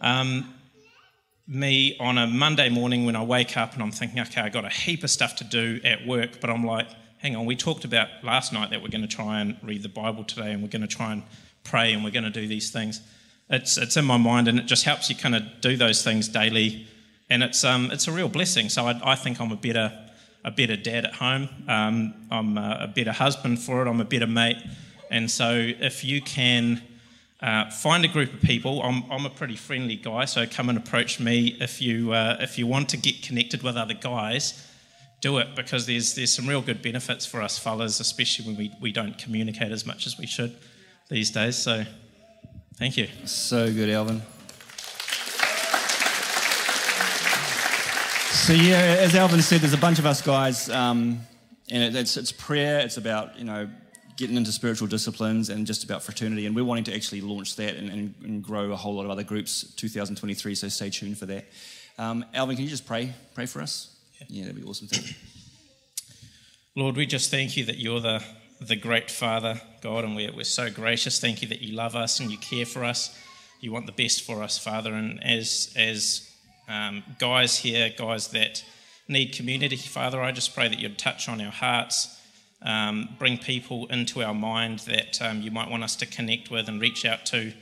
um, 0.00 0.54
me 1.46 1.96
on 2.00 2.18
a 2.18 2.26
Monday 2.26 2.68
morning 2.68 3.04
when 3.04 3.14
I 3.14 3.22
wake 3.22 3.56
up 3.56 3.74
and 3.74 3.82
I'm 3.82 3.90
thinking, 3.90 4.20
okay, 4.20 4.40
I 4.40 4.48
got 4.48 4.64
a 4.64 4.70
heap 4.70 5.04
of 5.04 5.10
stuff 5.10 5.36
to 5.36 5.44
do 5.44 5.80
at 5.84 6.06
work, 6.06 6.40
but 6.40 6.50
I'm 6.50 6.64
like, 6.64 6.88
hang 7.18 7.36
on, 7.36 7.46
we 7.46 7.56
talked 7.56 7.84
about 7.84 8.08
last 8.22 8.52
night 8.52 8.70
that 8.70 8.82
we're 8.82 8.88
going 8.88 9.02
to 9.02 9.16
try 9.16 9.40
and 9.40 9.56
read 9.62 9.82
the 9.82 9.88
Bible 9.88 10.24
today, 10.24 10.52
and 10.52 10.62
we're 10.62 10.68
going 10.68 10.82
to 10.82 10.88
try 10.88 11.12
and 11.12 11.22
pray, 11.64 11.92
and 11.92 12.04
we're 12.04 12.10
going 12.10 12.24
to 12.24 12.30
do 12.30 12.46
these 12.46 12.70
things. 12.70 13.00
It's 13.50 13.76
it's 13.76 13.96
in 13.96 14.04
my 14.04 14.16
mind, 14.16 14.48
and 14.48 14.58
it 14.58 14.66
just 14.66 14.84
helps 14.84 15.10
you 15.10 15.16
kind 15.16 15.34
of 15.34 15.42
do 15.60 15.76
those 15.76 16.02
things 16.02 16.28
daily 16.28 16.86
and 17.30 17.42
it's 17.42 17.64
um, 17.64 17.90
it's 17.90 18.08
a 18.08 18.12
real 18.12 18.28
blessing. 18.28 18.68
So 18.68 18.86
I, 18.86 19.00
I, 19.02 19.14
think 19.14 19.40
I'm 19.40 19.52
a 19.52 19.56
better 19.56 19.92
a 20.44 20.50
better 20.50 20.76
dad 20.76 21.04
at 21.06 21.14
home. 21.14 21.48
Um, 21.68 22.14
I'm 22.30 22.58
a, 22.58 22.78
a, 22.82 22.86
better 22.86 23.12
husband 23.12 23.58
for 23.58 23.84
it. 23.84 23.88
I'm 23.88 24.00
a 24.00 24.04
better 24.04 24.26
mate. 24.26 24.58
And 25.10 25.30
so 25.30 25.52
if 25.52 26.04
you 26.04 26.20
can 26.20 26.82
uh, 27.40 27.70
find 27.70 28.04
a 28.04 28.08
group 28.08 28.34
of 28.34 28.40
people, 28.42 28.82
I'm, 28.82 29.10
I'm 29.10 29.24
a 29.24 29.30
pretty 29.30 29.56
friendly 29.56 29.96
guy. 29.96 30.26
So 30.26 30.46
come 30.46 30.68
and 30.68 30.76
approach 30.76 31.18
me 31.18 31.56
if 31.60 31.80
you 31.80 32.12
uh, 32.12 32.36
if 32.40 32.58
you 32.58 32.66
want 32.66 32.90
to 32.90 32.96
get 32.96 33.22
connected 33.22 33.62
with 33.62 33.76
other 33.76 33.94
guys. 33.94 34.70
Do 35.20 35.38
it 35.38 35.56
because 35.56 35.86
there's 35.86 36.14
there's 36.14 36.34
some 36.34 36.46
real 36.46 36.60
good 36.60 36.82
benefits 36.82 37.24
for 37.24 37.40
us 37.40 37.58
fellas, 37.58 37.98
especially 37.98 38.46
when 38.46 38.56
we, 38.56 38.72
we 38.82 38.92
don't 38.92 39.16
communicate 39.16 39.72
as 39.72 39.86
much 39.86 40.06
as 40.06 40.18
we 40.18 40.26
should 40.26 40.54
these 41.08 41.30
days. 41.30 41.56
So 41.56 41.84
thank 42.76 42.96
you. 42.96 43.08
So 43.26 43.72
good, 43.72 43.90
Alvin. 43.90 44.22
So 48.32 48.52
yeah, 48.52 48.96
as 49.00 49.14
Alvin 49.14 49.40
said, 49.40 49.60
there's 49.60 49.72
a 49.72 49.78
bunch 49.78 49.98
of 49.98 50.06
us 50.06 50.20
guys, 50.20 50.68
um, 50.68 51.20
and 51.70 51.96
it's 51.96 52.16
it's 52.16 52.30
prayer. 52.30 52.80
It's 52.80 52.98
about 52.98 53.38
you 53.38 53.44
know 53.44 53.70
getting 54.16 54.36
into 54.36 54.52
spiritual 54.52 54.86
disciplines 54.86 55.48
and 55.50 55.66
just 55.66 55.82
about 55.82 56.02
fraternity. 56.02 56.46
And 56.46 56.54
we're 56.54 56.64
wanting 56.64 56.84
to 56.84 56.94
actually 56.94 57.20
launch 57.20 57.56
that 57.56 57.74
and, 57.74 57.90
and, 57.90 58.14
and 58.22 58.42
grow 58.44 58.70
a 58.70 58.76
whole 58.76 58.94
lot 58.94 59.04
of 59.04 59.10
other 59.10 59.24
groups 59.24 59.74
2023. 59.74 60.54
So 60.54 60.68
stay 60.68 60.90
tuned 60.90 61.18
for 61.18 61.26
that. 61.26 61.46
Um, 61.98 62.24
Alvin, 62.32 62.56
can 62.56 62.64
you 62.64 62.70
just 62.70 62.86
pray 62.86 63.12
pray 63.34 63.46
for 63.46 63.60
us? 63.60 63.96
Yeah, 64.20 64.26
yeah 64.28 64.42
that'd 64.44 64.60
be 64.60 64.68
awesome. 64.68 64.88
Lord, 66.76 66.96
we 66.96 67.06
just 67.06 67.30
thank 67.30 67.56
you 67.56 67.64
that 67.66 67.78
you're 67.78 68.00
the 68.00 68.22
the 68.66 68.76
great 68.76 69.10
Father, 69.10 69.60
God, 69.82 70.04
and 70.04 70.16
we're, 70.16 70.32
we're 70.32 70.44
so 70.44 70.70
gracious. 70.70 71.20
Thank 71.20 71.42
you 71.42 71.48
that 71.48 71.60
you 71.60 71.74
love 71.74 71.94
us 71.94 72.20
and 72.20 72.30
you 72.30 72.38
care 72.38 72.64
for 72.64 72.84
us. 72.84 73.16
You 73.60 73.72
want 73.72 73.86
the 73.86 73.92
best 73.92 74.22
for 74.22 74.42
us, 74.42 74.58
Father. 74.58 74.94
And 74.94 75.22
as 75.24 75.72
as 75.76 76.30
um, 76.68 77.02
guys 77.18 77.58
here, 77.58 77.92
guys 77.96 78.28
that 78.28 78.64
need 79.06 79.34
community. 79.34 79.76
Father, 79.76 80.20
I 80.20 80.32
just 80.32 80.54
pray 80.54 80.68
that 80.68 80.78
you'd 80.78 80.98
touch 80.98 81.28
on 81.28 81.40
our 81.40 81.52
hearts, 81.52 82.18
um, 82.62 83.10
bring 83.18 83.36
people 83.36 83.86
into 83.86 84.22
our 84.22 84.34
mind 84.34 84.80
that 84.80 85.20
um, 85.20 85.42
you 85.42 85.50
might 85.50 85.70
want 85.70 85.84
us 85.84 85.96
to 85.96 86.06
connect 86.06 86.50
with 86.50 86.68
and 86.68 86.80
reach 86.80 87.04
out 87.04 87.26
to. 87.26 87.52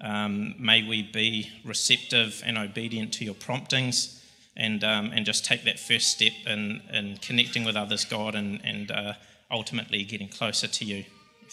Um, 0.00 0.54
may 0.58 0.82
we 0.82 1.02
be 1.02 1.50
receptive 1.64 2.42
and 2.44 2.58
obedient 2.58 3.12
to 3.14 3.24
your 3.24 3.34
promptings 3.34 4.24
and, 4.56 4.82
um, 4.82 5.12
and 5.14 5.24
just 5.24 5.44
take 5.44 5.64
that 5.64 5.78
first 5.78 6.08
step 6.08 6.32
in, 6.46 6.82
in 6.92 7.18
connecting 7.18 7.64
with 7.64 7.76
others, 7.76 8.04
God, 8.04 8.34
and, 8.34 8.60
and 8.64 8.90
uh, 8.90 9.12
ultimately 9.50 10.04
getting 10.04 10.28
closer 10.28 10.66
to 10.66 10.84
you. 10.84 11.04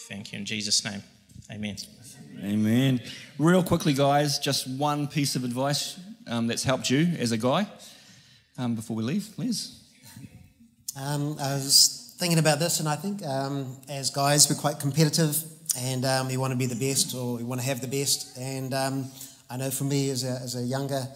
Thank 0.08 0.32
you 0.32 0.38
in 0.38 0.44
Jesus' 0.44 0.84
name. 0.84 1.02
Amen. 1.50 1.76
Amen. 2.44 3.00
Real 3.38 3.62
quickly, 3.62 3.92
guys, 3.92 4.38
just 4.38 4.68
one 4.68 5.08
piece 5.08 5.34
of 5.34 5.44
advice 5.44 5.98
um, 6.26 6.46
that's 6.46 6.62
helped 6.62 6.90
you 6.90 7.08
as 7.18 7.32
a 7.32 7.38
guy 7.38 7.66
um, 8.58 8.74
before 8.74 8.96
we 8.96 9.02
leave? 9.02 9.28
Les? 9.36 9.80
Um, 10.96 11.36
I 11.40 11.54
was 11.54 12.14
thinking 12.18 12.38
about 12.38 12.58
this, 12.58 12.80
and 12.80 12.88
I 12.88 12.96
think 12.96 13.24
um, 13.24 13.76
as 13.88 14.10
guys, 14.10 14.48
we're 14.50 14.56
quite 14.56 14.78
competitive 14.78 15.36
and 15.76 16.04
um, 16.04 16.28
we 16.28 16.36
want 16.36 16.52
to 16.52 16.56
be 16.56 16.66
the 16.66 16.74
best 16.74 17.14
or 17.14 17.36
we 17.36 17.44
want 17.44 17.60
to 17.60 17.66
have 17.66 17.80
the 17.80 17.86
best. 17.88 18.36
And 18.36 18.74
um, 18.74 19.10
I 19.48 19.56
know 19.56 19.70
for 19.70 19.84
me, 19.84 20.10
as 20.10 20.24
a, 20.24 20.40
as 20.42 20.56
a 20.56 20.62
younger 20.62 21.06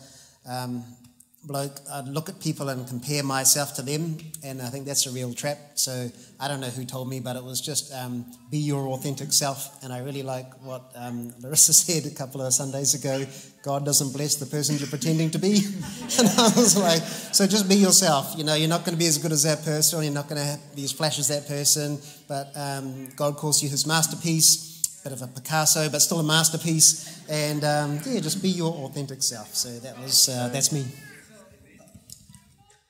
bloke, 1.45 1.81
I'd 1.91 2.09
look 2.09 2.29
at 2.29 2.41
people 2.41 2.69
and 2.69 2.87
compare 2.87 3.23
myself 3.23 3.75
to 3.75 3.83
them, 3.83 4.19
and 4.45 4.63
I 4.63 4.69
think 4.69 4.87
that's 4.87 5.07
a 5.07 5.11
real 5.11 5.35
trap. 5.35 5.59
So 5.75 6.11
I 6.39 6.49
don't 6.49 6.61
know 6.61 6.69
who 6.69 6.85
told 6.85 7.09
me, 7.09 7.21
but 7.21 7.37
it 7.37 7.43
was 7.43 7.61
just 7.61 7.93
um, 7.93 8.27
be 8.51 8.59
your 8.59 8.89
authentic 8.89 9.33
self. 9.33 9.83
And 9.83 9.93
I 9.93 9.99
really 10.01 10.23
like 10.23 10.53
what 10.63 10.93
um, 10.95 11.35
Larissa 11.41 11.73
said 11.73 12.11
a 12.11 12.15
couple 12.15 12.43
of 12.43 12.53
Sundays 12.53 12.95
ago 12.95 13.27
God 13.63 13.85
doesn't 13.85 14.13
bless 14.13 14.35
the 14.37 14.47
person 14.47 14.77
you're 14.77 14.89
pretending 14.89 15.31
to 15.31 15.39
be. 15.39 15.55
and 16.19 16.29
I 16.37 16.51
was 16.57 16.77
like, 16.77 17.01
so 17.03 17.47
just 17.47 17.69
be 17.69 17.77
yourself. 17.77 18.35
You 18.37 18.43
know, 18.43 18.55
you're 18.55 18.69
not 18.69 18.85
going 18.85 18.97
to 18.97 18.99
be 18.99 19.07
as 19.07 19.19
good 19.19 19.31
as 19.31 19.45
that 19.45 19.65
person, 19.65 20.03
you're 20.03 20.13
not 20.13 20.29
going 20.29 20.43
to 20.43 20.59
be 20.75 20.83
as 20.83 20.91
flash 20.91 21.19
as 21.21 21.29
that 21.29 21.47
person, 21.47 21.99
but 22.27 22.51
um, 22.57 23.09
God 23.15 23.37
calls 23.37 23.63
you 23.63 23.69
his 23.69 23.87
masterpiece. 23.87 24.71
Bit 25.05 25.13
of 25.13 25.23
a 25.23 25.27
Picasso, 25.27 25.91
but 25.91 25.99
still 25.99 26.21
a 26.21 26.23
masterpiece, 26.23 27.29
and 27.29 27.65
um, 27.65 27.99
yeah, 28.07 28.21
just 28.21 28.41
be 28.41 28.51
your 28.51 28.73
authentic 28.85 29.21
self. 29.21 29.53
So 29.53 29.69
that 29.81 29.99
was 29.99 30.29
uh, 30.29 30.49
that's 30.53 30.71
me. 30.71 30.85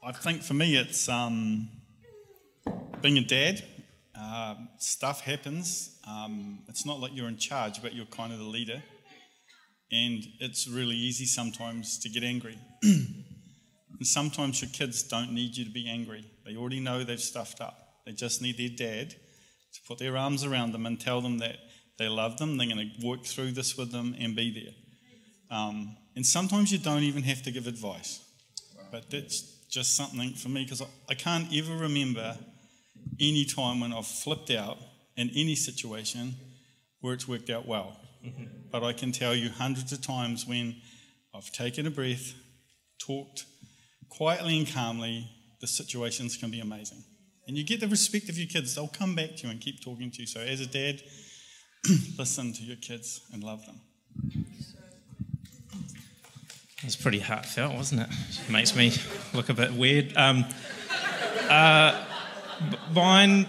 I 0.05 0.11
think 0.11 0.43
for 0.43 0.55
me, 0.55 0.75
it's 0.75 1.09
um, 1.09 1.69
being 3.01 3.19
a 3.19 3.25
dad. 3.25 3.63
Uh, 4.19 4.57
stuff 4.79 5.21
happens. 5.21 5.97
Um, 6.09 6.65
it's 6.69 6.85
not 6.85 6.99
like 6.99 7.13
you're 7.15 7.29
in 7.29 7.37
charge, 7.37 7.81
but 7.81 7.95
you're 7.95 8.07
kind 8.07 8.33
of 8.33 8.41
the 8.41 8.45
leader. 8.45 8.83
And 9.93 10.25
it's 10.41 10.67
really 10.67 10.97
easy 10.97 11.25
sometimes 11.25 12.01
to 12.01 12.09
get 12.09 12.25
angry. 12.25 12.59
and 12.83 13.25
sometimes 14.03 14.61
your 14.61 14.71
kids 14.73 15.05
don't 15.05 15.33
need 15.33 15.57
you 15.57 15.65
to 15.65 15.71
be 15.71 15.89
angry. 15.89 16.25
They 16.45 16.57
already 16.57 16.81
know 16.81 17.05
they've 17.05 17.21
stuffed 17.21 17.61
up. 17.61 17.79
They 18.05 18.13
just 18.13 18.43
need 18.43 18.59
their 18.59 18.71
dad 18.77 19.11
to 19.11 19.81
put 19.87 19.99
their 19.99 20.17
arms 20.17 20.43
around 20.43 20.73
them 20.73 20.85
and 20.85 20.99
tell 20.99 21.21
them 21.21 21.39
that 21.39 21.59
they 21.99 22.09
love 22.09 22.39
them, 22.39 22.57
they're 22.57 22.67
going 22.67 22.91
to 22.99 23.07
work 23.07 23.25
through 23.25 23.53
this 23.53 23.77
with 23.77 23.93
them 23.93 24.17
and 24.19 24.35
be 24.35 24.51
there. 24.53 25.57
Um, 25.57 25.97
and 26.17 26.27
sometimes 26.27 26.73
you 26.73 26.79
don't 26.79 27.05
even 27.05 27.23
have 27.23 27.43
to 27.43 27.53
give 27.53 27.69
advice. 27.69 28.21
But 28.91 29.11
that's 29.11 29.62
just 29.73 29.97
something 29.97 30.35
for 30.35 30.51
me 30.51 30.65
because 30.65 30.83
I, 30.83 30.87
I 31.09 31.15
can't 31.15 31.49
ever 31.55 31.75
remember 31.75 32.37
any 33.19 33.47
time 33.47 33.81
when 33.81 33.93
I've 33.93 34.07
flipped 34.07 34.51
out 34.51 34.77
in 35.17 35.31
any 35.31 35.55
situation 35.55 36.35
where 37.01 37.15
it's 37.15 37.27
worked 37.27 37.49
out 37.49 37.67
well. 37.67 37.97
Mm-hmm. 38.25 38.45
But 38.71 38.85
I 38.85 38.93
can 38.93 39.13
tell 39.13 39.35
you 39.35 39.49
hundreds 39.49 39.91
of 39.91 40.03
times 40.03 40.47
when 40.47 40.77
I've 41.35 41.51
taken 41.53 41.87
a 41.87 41.91
breath, 41.91 42.35
talked 42.99 43.47
quietly 44.11 44.59
and 44.59 44.69
calmly, 44.69 45.29
the 45.61 45.67
situations 45.67 46.37
can 46.37 46.51
be 46.51 46.61
amazing. 46.61 47.03
And 47.49 47.57
you 47.57 47.65
get 47.65 47.81
the 47.81 47.89
respect 47.89 48.29
of 48.29 48.37
your 48.37 48.47
kids, 48.49 48.75
they'll 48.75 48.89
come 48.89 49.15
back 49.15 49.37
to 49.37 49.47
you 49.47 49.51
and 49.51 49.61
keep 49.61 49.83
talking 49.83 50.11
to 50.11 50.21
you. 50.21 50.27
So, 50.27 50.41
as 50.41 50.61
a 50.61 50.67
dad, 50.67 51.03
listen 52.19 52.53
to 52.53 52.63
your 52.63 52.77
kids 52.77 53.23
and 53.33 53.43
love 53.43 53.65
them. 53.67 53.81
It 56.83 56.87
was 56.87 56.97
pretty 56.97 57.21
heartfelt, 57.21 57.75
wasn't 57.75 58.01
it? 58.01 58.09
it 58.45 58.51
makes 58.51 58.75
me 58.75 58.93
look 59.33 59.49
a 59.49 59.55
bit 59.55 59.73
weird. 59.73 60.17
Um, 60.17 60.45
uh, 61.49 62.05
mine, 62.93 63.47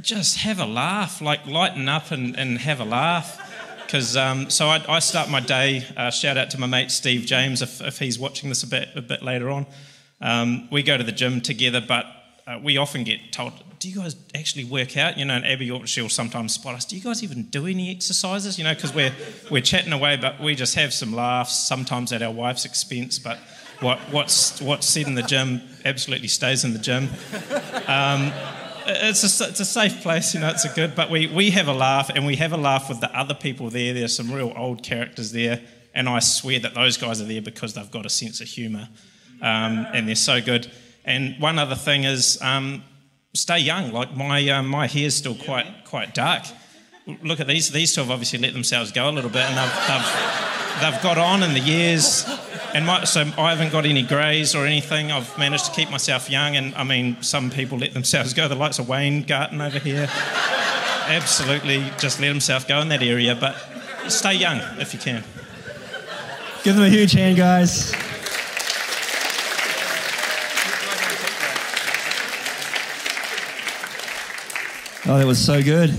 just 0.00 0.38
have 0.38 0.58
a 0.58 0.66
laugh, 0.66 1.20
like 1.20 1.46
lighten 1.46 1.88
up 1.88 2.10
and, 2.10 2.36
and 2.36 2.58
have 2.58 2.80
a 2.80 2.84
laugh. 2.84 3.38
Because 3.86 4.16
um, 4.16 4.50
so 4.50 4.66
I, 4.66 4.84
I, 4.88 4.98
start 4.98 5.30
my 5.30 5.38
day. 5.38 5.86
Uh, 5.96 6.10
shout 6.10 6.36
out 6.36 6.50
to 6.50 6.58
my 6.58 6.66
mate 6.66 6.90
Steve 6.90 7.24
James 7.24 7.62
if, 7.62 7.80
if 7.80 8.00
he's 8.00 8.18
watching 8.18 8.48
this 8.48 8.64
a 8.64 8.66
bit 8.66 8.88
a 8.96 9.00
bit 9.00 9.22
later 9.22 9.48
on. 9.48 9.64
Um, 10.20 10.68
we 10.72 10.82
go 10.82 10.98
to 10.98 11.04
the 11.04 11.12
gym 11.12 11.40
together, 11.40 11.80
but 11.86 12.06
uh, 12.46 12.58
we 12.62 12.76
often 12.76 13.04
get 13.04 13.32
told, 13.32 13.52
"Do 13.78 13.88
you 13.88 13.96
guys 13.96 14.16
actually 14.34 14.64
work 14.64 14.96
out?" 14.96 15.18
You 15.18 15.24
know, 15.24 15.34
and 15.34 15.46
Abby 15.46 15.70
she'll 15.86 16.08
sometimes 16.08 16.54
spot 16.54 16.74
us. 16.74 16.84
Do 16.84 16.96
you 16.96 17.02
guys 17.02 17.22
even 17.22 17.44
do 17.44 17.66
any 17.66 17.90
exercises? 17.90 18.58
You 18.58 18.64
know, 18.64 18.74
because 18.74 18.94
we're 18.94 19.12
we're 19.50 19.62
chatting 19.62 19.92
away, 19.92 20.16
but 20.16 20.40
we 20.40 20.54
just 20.54 20.74
have 20.74 20.92
some 20.92 21.12
laughs, 21.12 21.68
sometimes 21.68 22.12
at 22.12 22.22
our 22.22 22.32
wife's 22.32 22.64
expense. 22.64 23.18
But 23.18 23.38
what 23.80 23.98
what's 24.10 24.60
what's 24.60 24.86
said 24.86 25.06
in 25.06 25.14
the 25.14 25.22
gym 25.22 25.62
absolutely 25.84 26.28
stays 26.28 26.64
in 26.64 26.72
the 26.72 26.78
gym. 26.78 27.08
Um, 27.86 28.32
it's 28.86 29.40
a, 29.40 29.48
it's 29.48 29.60
a 29.60 29.64
safe 29.64 30.02
place, 30.02 30.34
you 30.34 30.40
know, 30.40 30.50
it's 30.50 30.64
a 30.64 30.68
good, 30.68 30.94
but 30.94 31.10
we, 31.10 31.26
we 31.28 31.50
have 31.50 31.68
a 31.68 31.72
laugh 31.72 32.10
and 32.10 32.26
we 32.26 32.36
have 32.36 32.52
a 32.52 32.56
laugh 32.56 32.88
with 32.88 33.00
the 33.00 33.16
other 33.16 33.34
people 33.34 33.70
there. 33.70 33.94
There's 33.94 34.16
some 34.16 34.32
real 34.32 34.52
old 34.56 34.82
characters 34.82 35.32
there, 35.32 35.60
and 35.94 36.08
I 36.08 36.18
swear 36.18 36.58
that 36.60 36.74
those 36.74 36.96
guys 36.96 37.20
are 37.20 37.24
there 37.24 37.42
because 37.42 37.74
they've 37.74 37.90
got 37.90 38.06
a 38.06 38.10
sense 38.10 38.40
of 38.40 38.48
humour 38.48 38.88
um, 39.40 39.86
and 39.92 40.08
they're 40.08 40.14
so 40.14 40.40
good. 40.40 40.70
And 41.04 41.40
one 41.40 41.58
other 41.58 41.74
thing 41.74 42.04
is 42.04 42.40
um, 42.42 42.84
stay 43.34 43.58
young. 43.58 43.92
Like 43.92 44.16
my 44.16 44.48
uh, 44.48 44.62
my 44.62 44.86
hair's 44.86 45.14
still 45.14 45.34
quite 45.34 45.66
quite 45.84 46.14
dark. 46.14 46.44
Look 47.22 47.40
at 47.40 47.48
these. 47.48 47.70
These 47.70 47.94
two 47.94 48.02
have 48.02 48.10
obviously 48.10 48.38
let 48.38 48.52
themselves 48.52 48.92
go 48.92 49.08
a 49.08 49.12
little 49.12 49.30
bit, 49.30 49.42
and 49.42 49.56
they've 49.56 49.86
they've, 49.88 50.92
they've 50.92 51.02
got 51.02 51.18
on 51.18 51.42
in 51.42 51.52
the 51.54 51.60
years. 51.60 52.24
And 52.74 52.86
my, 52.86 53.04
so 53.04 53.20
I 53.36 53.50
haven't 53.50 53.70
got 53.70 53.84
any 53.84 54.02
greys 54.02 54.54
or 54.54 54.64
anything. 54.64 55.12
I've 55.12 55.36
managed 55.36 55.66
to 55.66 55.72
keep 55.72 55.90
myself 55.90 56.30
young. 56.30 56.56
And 56.56 56.74
I 56.74 56.84
mean, 56.84 57.20
some 57.20 57.50
people 57.50 57.76
let 57.76 57.92
themselves 57.92 58.32
go. 58.32 58.48
The 58.48 58.54
likes 58.54 58.78
of 58.78 58.88
Wayne 58.88 59.24
Garton 59.24 59.60
over 59.60 59.78
here, 59.78 60.08
absolutely 61.06 61.84
just 61.98 62.18
let 62.18 62.28
himself 62.28 62.66
go 62.66 62.80
in 62.80 62.88
that 62.88 63.02
area. 63.02 63.34
But 63.34 63.56
stay 64.08 64.34
young 64.34 64.60
if 64.80 64.94
you 64.94 65.00
can. 65.00 65.22
Give 66.62 66.76
them 66.76 66.84
a 66.84 66.88
huge 66.88 67.12
hand, 67.12 67.36
guys. 67.36 67.92
Oh, 75.12 75.18
that 75.18 75.26
was 75.26 75.44
so 75.44 75.62
good. 75.62 75.94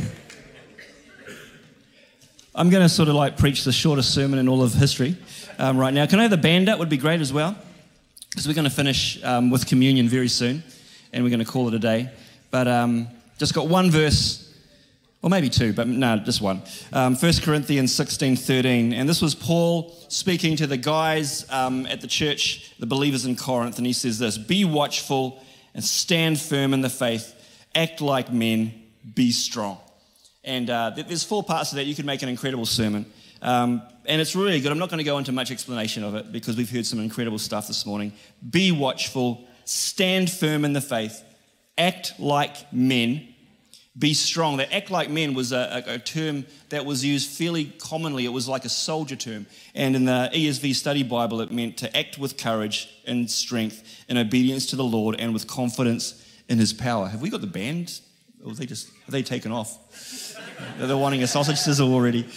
I'm 2.56 2.71
going 2.71 2.82
to 2.82 2.89
sort 2.89 3.10
of 3.10 3.13
like 3.13 3.38
preach 3.38 3.63
the 3.63 3.71
shortest 3.71 4.12
sermon 4.12 4.39
in 4.39 4.49
all 4.49 4.63
of 4.63 4.73
history 4.73 5.15
um, 5.60 5.78
right 5.78 5.93
now. 5.93 6.08
Can 6.08 6.17
I 6.17 6.23
have 6.23 6.32
the 6.32 6.38
band 6.38 6.67
up? 6.67 6.80
Would 6.80 6.89
be 6.89 6.97
great 6.97 7.21
as 7.21 7.32
well. 7.32 7.56
Because 8.32 8.47
we're 8.47 8.56
going 8.56 8.67
to 8.67 8.71
finish 8.71 9.23
um, 9.23 9.52
with 9.52 9.67
communion 9.67 10.10
very 10.10 10.30
soon 10.30 10.63
and 11.12 11.23
we're 11.23 11.30
going 11.30 11.45
to 11.45 11.45
call 11.45 11.67
it 11.67 11.76
a 11.76 11.80
day. 11.80 12.10
But 12.49 12.67
um, 12.67 13.08
just 13.38 13.54
got 13.54 13.67
one 13.67 13.91
verse, 13.91 14.52
or 15.21 15.30
maybe 15.30 15.47
two, 15.47 15.73
but 15.73 15.88
no, 15.88 16.17
just 16.17 16.41
one. 16.41 16.63
Um, 16.91 17.15
1 17.15 17.34
Corinthians 17.43 17.93
16 17.93 18.36
13. 18.36 18.93
And 18.93 19.08
this 19.08 19.21
was 19.21 19.36
Paul 19.36 19.95
speaking 20.08 20.56
to 20.56 20.65
the 20.65 20.78
guys 20.78 21.45
um, 21.52 21.86
at 21.86 22.02
the 22.02 22.08
church, 22.08 22.73
the 22.80 22.88
believers 22.88 23.28
in 23.28 23.36
Corinth. 23.36 23.78
And 23.78 23.86
he 23.86 23.93
says 23.93 24.17
this 24.17 24.39
Be 24.39 24.65
watchful 24.65 25.39
and 25.76 25.84
stand 25.84 26.39
firm 26.39 26.73
in 26.73 26.82
the 26.82 26.89
faith, 26.89 27.36
act 27.76 28.02
like 28.02 28.34
men 28.34 28.80
be 29.13 29.31
strong. 29.31 29.77
And 30.43 30.69
uh, 30.69 30.91
there's 30.95 31.23
four 31.23 31.43
parts 31.43 31.71
of 31.71 31.77
that. 31.77 31.85
You 31.85 31.95
could 31.95 32.05
make 32.05 32.21
an 32.21 32.29
incredible 32.29 32.65
sermon. 32.65 33.05
Um, 33.41 33.81
and 34.05 34.21
it's 34.21 34.35
really 34.35 34.59
good. 34.59 34.71
I'm 34.71 34.79
not 34.79 34.89
going 34.89 34.99
to 34.99 35.03
go 35.03 35.17
into 35.17 35.31
much 35.31 35.51
explanation 35.51 36.03
of 36.03 36.15
it 36.15 36.31
because 36.31 36.57
we've 36.57 36.69
heard 36.69 36.85
some 36.85 36.99
incredible 36.99 37.39
stuff 37.39 37.67
this 37.67 37.85
morning. 37.85 38.13
Be 38.49 38.71
watchful, 38.71 39.47
stand 39.65 40.29
firm 40.29 40.65
in 40.65 40.73
the 40.73 40.81
faith, 40.81 41.23
act 41.77 42.19
like 42.19 42.71
men, 42.73 43.33
be 43.97 44.13
strong. 44.13 44.57
That 44.57 44.73
act 44.73 44.89
like 44.89 45.09
men 45.09 45.33
was 45.33 45.51
a, 45.51 45.83
a, 45.87 45.93
a, 45.95 45.99
term 45.99 46.45
that 46.69 46.85
was 46.85 47.05
used 47.05 47.29
fairly 47.29 47.65
commonly. 47.65 48.25
It 48.25 48.29
was 48.29 48.47
like 48.47 48.65
a 48.65 48.69
soldier 48.69 49.15
term. 49.15 49.45
And 49.75 49.95
in 49.95 50.05
the 50.05 50.31
ESV 50.33 50.73
Study 50.73 51.03
Bible, 51.03 51.41
it 51.41 51.51
meant 51.51 51.77
to 51.77 51.95
act 51.95 52.17
with 52.17 52.37
courage 52.37 52.89
and 53.05 53.29
strength 53.29 54.03
in 54.09 54.17
obedience 54.17 54.65
to 54.67 54.75
the 54.75 54.83
Lord 54.83 55.19
and 55.19 55.31
with 55.31 55.47
confidence 55.47 56.19
in 56.49 56.57
his 56.57 56.73
power. 56.73 57.07
Have 57.07 57.21
we 57.21 57.29
got 57.29 57.41
the 57.41 57.47
band 57.47 57.99
or 58.45 58.53
they 58.53 58.65
just 58.65 58.89
are 59.08 59.12
they 59.12 59.23
taken 59.23 59.51
off? 59.51 59.77
They're 60.77 60.97
wanting 60.97 61.23
a 61.23 61.27
sausage 61.27 61.58
sizzle 61.58 61.93
already. 61.93 62.27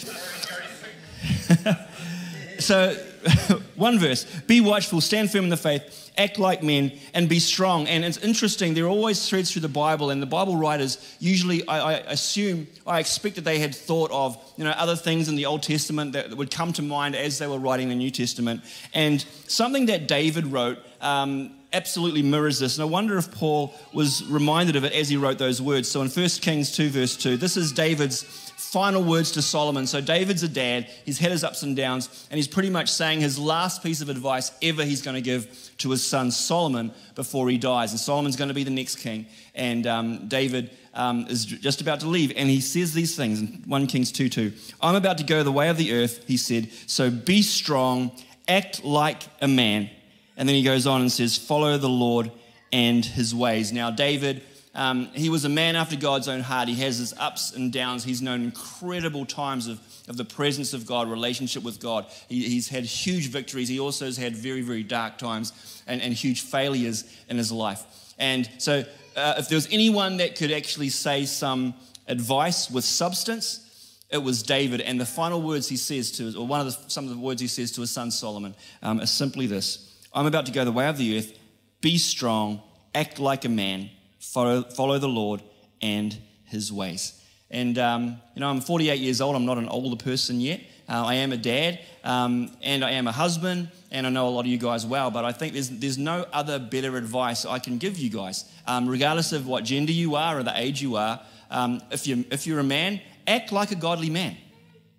so, 2.59 2.97
one 3.75 3.99
verse: 3.99 4.25
Be 4.47 4.61
watchful, 4.61 5.01
stand 5.01 5.31
firm 5.31 5.45
in 5.45 5.51
the 5.51 5.57
faith, 5.57 6.12
act 6.16 6.38
like 6.38 6.62
men, 6.62 6.92
and 7.14 7.29
be 7.29 7.40
strong. 7.40 7.87
And 7.88 8.05
it's 8.05 8.19
interesting. 8.19 8.75
There 8.75 8.85
are 8.85 8.88
always 8.88 9.29
threads 9.29 9.53
through 9.53 9.62
the 9.62 9.69
Bible, 9.69 10.11
and 10.11 10.23
the 10.23 10.27
Bible 10.27 10.57
writers 10.57 11.16
usually, 11.19 11.66
I, 11.66 11.79
I 11.79 11.92
assume, 11.95 12.66
I 12.87 13.01
expect 13.01 13.37
that 13.37 13.45
they 13.45 13.59
had 13.59 13.75
thought 13.75 14.11
of 14.11 14.37
you 14.57 14.64
know 14.64 14.71
other 14.71 14.97
things 14.97 15.29
in 15.29 15.37
the 15.37 15.47
Old 15.47 15.62
Testament 15.62 16.12
that 16.12 16.37
would 16.37 16.51
come 16.51 16.73
to 16.75 16.83
mind 16.83 17.16
as 17.16 17.38
they 17.38 17.47
were 17.47 17.59
writing 17.59 17.88
the 17.88 17.95
New 17.95 18.11
Testament. 18.11 18.62
And 18.95 19.25
something 19.47 19.87
that 19.87 20.09
David 20.09 20.47
wrote. 20.47 20.79
Um, 21.01 21.56
absolutely 21.72 22.22
mirrors 22.22 22.59
this. 22.59 22.79
And 22.79 22.83
I 22.83 22.87
wonder 22.87 23.18
if 23.18 23.31
Paul 23.31 23.74
was 23.92 24.24
reminded 24.26 24.76
of 24.76 24.85
it 24.85 24.92
as 24.92 25.09
he 25.09 25.16
wrote 25.16 25.38
those 25.38 25.61
words. 25.61 25.88
So 25.88 26.02
in 26.02 26.09
1 26.09 26.29
Kings 26.40 26.74
2, 26.74 26.90
verse 26.90 27.16
2, 27.16 27.37
this 27.37 27.57
is 27.57 27.72
David's 27.72 28.22
final 28.22 29.02
words 29.02 29.33
to 29.33 29.42
Solomon. 29.42 29.87
So 29.87 30.00
David's 30.00 30.42
a 30.42 30.48
dad, 30.48 30.88
he's 31.05 31.18
had 31.18 31.31
his 31.31 31.44
ups 31.44 31.62
and 31.62 31.76
downs, 31.76 32.26
and 32.31 32.37
he's 32.37 32.48
pretty 32.48 32.70
much 32.70 32.90
saying 32.90 33.20
his 33.20 33.38
last 33.38 33.83
piece 33.83 34.00
of 34.00 34.09
advice 34.09 34.50
ever 34.62 34.85
he's 34.85 35.02
going 35.02 35.14
to 35.14 35.20
give 35.20 35.70
to 35.79 35.90
his 35.90 36.05
son 36.05 36.31
Solomon 36.31 36.92
before 37.14 37.48
he 37.48 37.59
dies. 37.59 37.92
And 37.92 38.00
Solomon's 38.00 38.37
going 38.37 38.48
to 38.48 38.55
be 38.55 38.64
the 38.64 38.70
next 38.70 38.96
king. 38.96 39.26
And 39.55 39.87
um, 39.87 40.29
David 40.29 40.70
um, 40.94 41.26
is 41.29 41.44
just 41.44 41.81
about 41.81 42.00
to 42.00 42.09
leave, 42.09 42.33
and 42.37 42.48
he 42.48 42.61
says 42.61 42.94
these 42.94 43.14
things 43.16 43.40
in 43.40 43.46
1 43.66 43.87
Kings 43.87 44.11
2 44.12 44.29
2. 44.29 44.52
I'm 44.81 44.94
about 44.94 45.18
to 45.18 45.24
go 45.24 45.42
the 45.42 45.52
way 45.52 45.68
of 45.68 45.76
the 45.76 45.92
earth, 45.92 46.24
he 46.26 46.37
said, 46.37 46.70
so 46.87 47.11
be 47.11 47.42
strong, 47.42 48.12
act 48.48 48.85
like 48.85 49.22
a 49.40 49.48
man 49.48 49.90
and 50.37 50.49
then 50.49 50.55
he 50.55 50.62
goes 50.62 50.87
on 50.87 51.01
and 51.01 51.11
says, 51.11 51.37
Follow 51.37 51.79
the 51.79 51.88
Lord 51.88 52.31
and 52.72 53.05
his 53.05 53.35
ways. 53.35 53.72
Now, 53.72 53.90
David, 53.90 54.42
um, 54.75 55.07
he 55.14 55.31
was 55.31 55.46
a 55.46 55.49
man 55.49 55.75
after 55.75 55.96
God's 55.96 56.29
own 56.29 56.40
heart. 56.40 56.68
He 56.68 56.75
has 56.77 56.99
his 56.99 57.14
ups 57.18 57.53
and 57.53 57.72
downs. 57.72 58.05
He's 58.05 58.20
known 58.20 58.42
incredible 58.42 59.25
times 59.25 59.68
of, 59.68 59.81
of 60.07 60.18
the 60.18 60.25
presence 60.25 60.75
of 60.75 60.87
God, 60.87 61.09
relationship 61.09 61.62
with 61.62 61.81
God. 61.81 62.07
He, 62.29 62.42
he's 62.42 62.68
had 62.68 62.85
huge 62.85 63.29
victories. 63.29 63.68
He 63.68 63.81
also 63.81 64.05
has 64.05 64.18
had 64.18 64.37
very, 64.37 64.61
very 64.61 64.83
dark 64.83 65.16
times 65.16 65.83
and, 65.87 66.03
and 66.03 66.12
huge 66.12 66.42
failures 66.42 67.05
in 67.31 67.38
his 67.38 67.51
life. 67.51 67.85
And 68.18 68.49
so, 68.59 68.85
uh, 69.16 69.35
if 69.38 69.49
there 69.49 69.57
was 69.57 69.68
anyone 69.72 70.18
that 70.18 70.37
could 70.37 70.53
actually 70.53 70.90
say 70.90 71.25
some 71.25 71.72
advice 72.07 72.70
with 72.70 72.85
substance, 72.85 73.62
it 74.11 74.18
was 74.18 74.42
David. 74.42 74.83
And 74.83 75.01
the 75.01 75.07
final 75.07 75.40
words 75.40 75.68
he 75.68 75.79
says 75.79 76.12
to, 76.12 76.38
or 76.38 76.46
one 76.46 76.61
of 76.61 76.66
the, 76.66 76.90
some 76.90 77.05
of 77.05 77.11
the 77.11 77.18
words 77.18 77.40
he 77.40 77.49
says 77.49 77.72
to 77.72 77.81
his 77.81 77.90
son 77.90 78.11
Solomon, 78.11 78.55
um, 78.83 79.01
is 79.01 79.11
simply 79.11 79.46
this 79.46 79.86
I'm 80.16 80.24
about 80.24 80.46
to 80.46 80.52
go 80.52 80.64
the 80.64 80.72
way 80.72 80.88
of 80.88 80.96
the 80.96 81.18
earth. 81.18 81.38
Be 81.83 81.98
strong, 81.98 82.62
act 82.94 83.18
like 83.18 83.44
a 83.44 83.50
man, 83.50 83.90
follow, 84.18 84.62
follow 84.62 84.98
the 84.98 85.09
Lord 85.09 85.42
and 85.83 86.16
his 86.44 86.72
ways. 86.72 87.22
And, 87.50 87.79
um, 87.79 88.16
you 88.35 88.40
know, 88.40 88.48
I'm 88.48 88.62
48 88.62 88.98
years 88.98 89.20
old. 89.20 89.37
I'm 89.37 89.44
not 89.44 89.59
an 89.59 89.68
older 89.68 90.02
person 90.02 90.40
yet. 90.40 90.62
Uh, 90.88 91.05
I 91.05 91.14
am 91.16 91.33
a 91.33 91.37
dad, 91.37 91.81
um, 92.02 92.50
and 92.62 92.85
I 92.85 92.92
am 92.92 93.09
a 93.09 93.12
husband, 93.12 93.70
and 93.90 94.07
I 94.07 94.11
know 94.11 94.29
a 94.29 94.31
lot 94.31 94.40
of 94.40 94.46
you 94.46 94.57
guys 94.57 94.87
well, 94.87 95.11
but 95.11 95.24
I 95.24 95.33
think 95.33 95.52
there's, 95.52 95.68
there's 95.68 95.98
no 95.98 96.24
other 96.33 96.59
better 96.59 96.96
advice 96.96 97.44
I 97.44 97.59
can 97.59 97.76
give 97.79 97.98
you 97.98 98.09
guys. 98.09 98.50
Um, 98.66 98.88
regardless 98.88 99.33
of 99.33 99.46
what 99.46 99.64
gender 99.64 99.92
you 99.92 100.14
are 100.14 100.38
or 100.38 100.42
the 100.44 100.59
age 100.59 100.81
you 100.81 100.96
are, 100.96 101.20
um, 101.50 101.83
if, 101.90 102.07
you, 102.07 102.24
if 102.31 102.46
you're 102.46 102.61
a 102.61 102.64
man, 102.64 103.00
act 103.26 103.52
like 103.52 103.70
a 103.70 103.74
godly 103.74 104.11
man. 104.11 104.37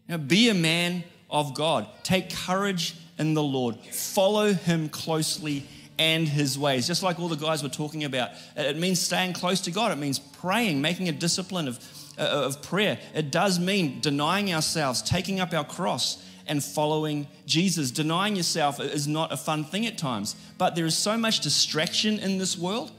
You 0.08 0.18
know, 0.18 0.18
be 0.20 0.50
a 0.50 0.54
man 0.54 1.04
of 1.30 1.56
God. 1.56 1.88
Take 2.04 2.34
courage 2.36 2.96
in 3.18 3.34
the 3.34 3.44
Lord. 3.44 3.78
Follow 3.92 4.54
him 4.54 4.90
closely 4.90 5.66
and 6.00 6.28
his 6.28 6.58
ways. 6.60 6.88
Just 6.88 7.04
like 7.04 7.20
all 7.20 7.28
the 7.28 7.36
guys 7.36 7.64
were 7.64 7.70
talking 7.70 8.04
about, 8.04 8.32
it 8.56 8.78
means 8.78 9.00
staying 9.00 9.34
close 9.34 9.62
to 9.62 9.72
God. 9.72 9.92
It 9.92 9.98
means 9.98 10.20
praying, 10.20 10.82
making 10.82 11.10
a 11.10 11.12
discipline 11.12 11.68
of, 11.68 11.80
uh, 12.18 12.24
of 12.24 12.62
prayer. 12.62 13.00
It 13.16 13.32
does 13.32 13.60
mean 13.60 14.00
denying 14.02 14.54
ourselves, 14.54 15.02
taking 15.02 15.40
up 15.40 15.54
our 15.54 15.66
cross, 15.66 16.24
and 16.48 16.64
following 16.64 17.28
Jesus. 17.46 17.92
Denying 17.92 18.36
yourself 18.36 18.80
is 18.80 19.08
not 19.08 19.32
a 19.32 19.38
fun 19.38 19.66
thing 19.66 19.86
at 19.86 19.98
times, 19.98 20.36
but 20.58 20.76
there 20.76 20.86
is 20.86 20.98
so 20.98 21.18
much 21.18 21.42
distraction 21.42 22.20
in 22.20 22.38
this 22.38 22.58
world. 22.58 22.92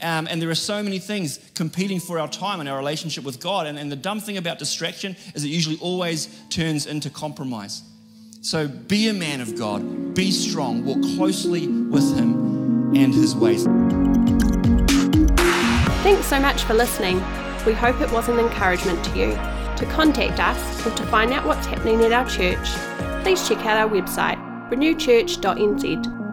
Um, 0.00 0.28
and 0.30 0.40
there 0.40 0.48
are 0.48 0.54
so 0.54 0.80
many 0.82 1.00
things 1.00 1.40
competing 1.54 1.98
for 1.98 2.20
our 2.20 2.28
time 2.28 2.60
and 2.60 2.68
our 2.68 2.78
relationship 2.78 3.24
with 3.24 3.40
God. 3.40 3.66
And, 3.66 3.76
and 3.78 3.90
the 3.90 3.96
dumb 3.96 4.20
thing 4.20 4.36
about 4.36 4.58
distraction 4.58 5.16
is 5.34 5.44
it 5.44 5.48
usually 5.48 5.78
always 5.80 6.28
turns 6.50 6.86
into 6.86 7.10
compromise. 7.10 7.82
So 8.40 8.68
be 8.68 9.08
a 9.08 9.12
man 9.12 9.40
of 9.40 9.58
God, 9.58 10.14
be 10.14 10.30
strong, 10.30 10.84
walk 10.84 11.02
closely 11.16 11.66
with 11.66 12.16
Him 12.16 12.94
and 12.94 13.12
His 13.12 13.34
ways. 13.34 13.64
Thanks 16.02 16.26
so 16.26 16.38
much 16.38 16.62
for 16.62 16.74
listening. 16.74 17.16
We 17.66 17.72
hope 17.72 18.00
it 18.00 18.10
was 18.12 18.28
an 18.28 18.38
encouragement 18.38 19.04
to 19.06 19.18
you. 19.18 19.32
To 19.76 19.86
contact 19.90 20.40
us 20.40 20.86
or 20.86 20.90
to 20.94 21.02
find 21.06 21.32
out 21.32 21.46
what's 21.46 21.66
happening 21.66 22.00
at 22.02 22.12
our 22.12 22.28
church, 22.28 22.68
please 23.22 23.46
check 23.46 23.58
out 23.66 23.76
our 23.76 23.88
website, 23.88 24.38
renewchurch.nz 24.70 26.27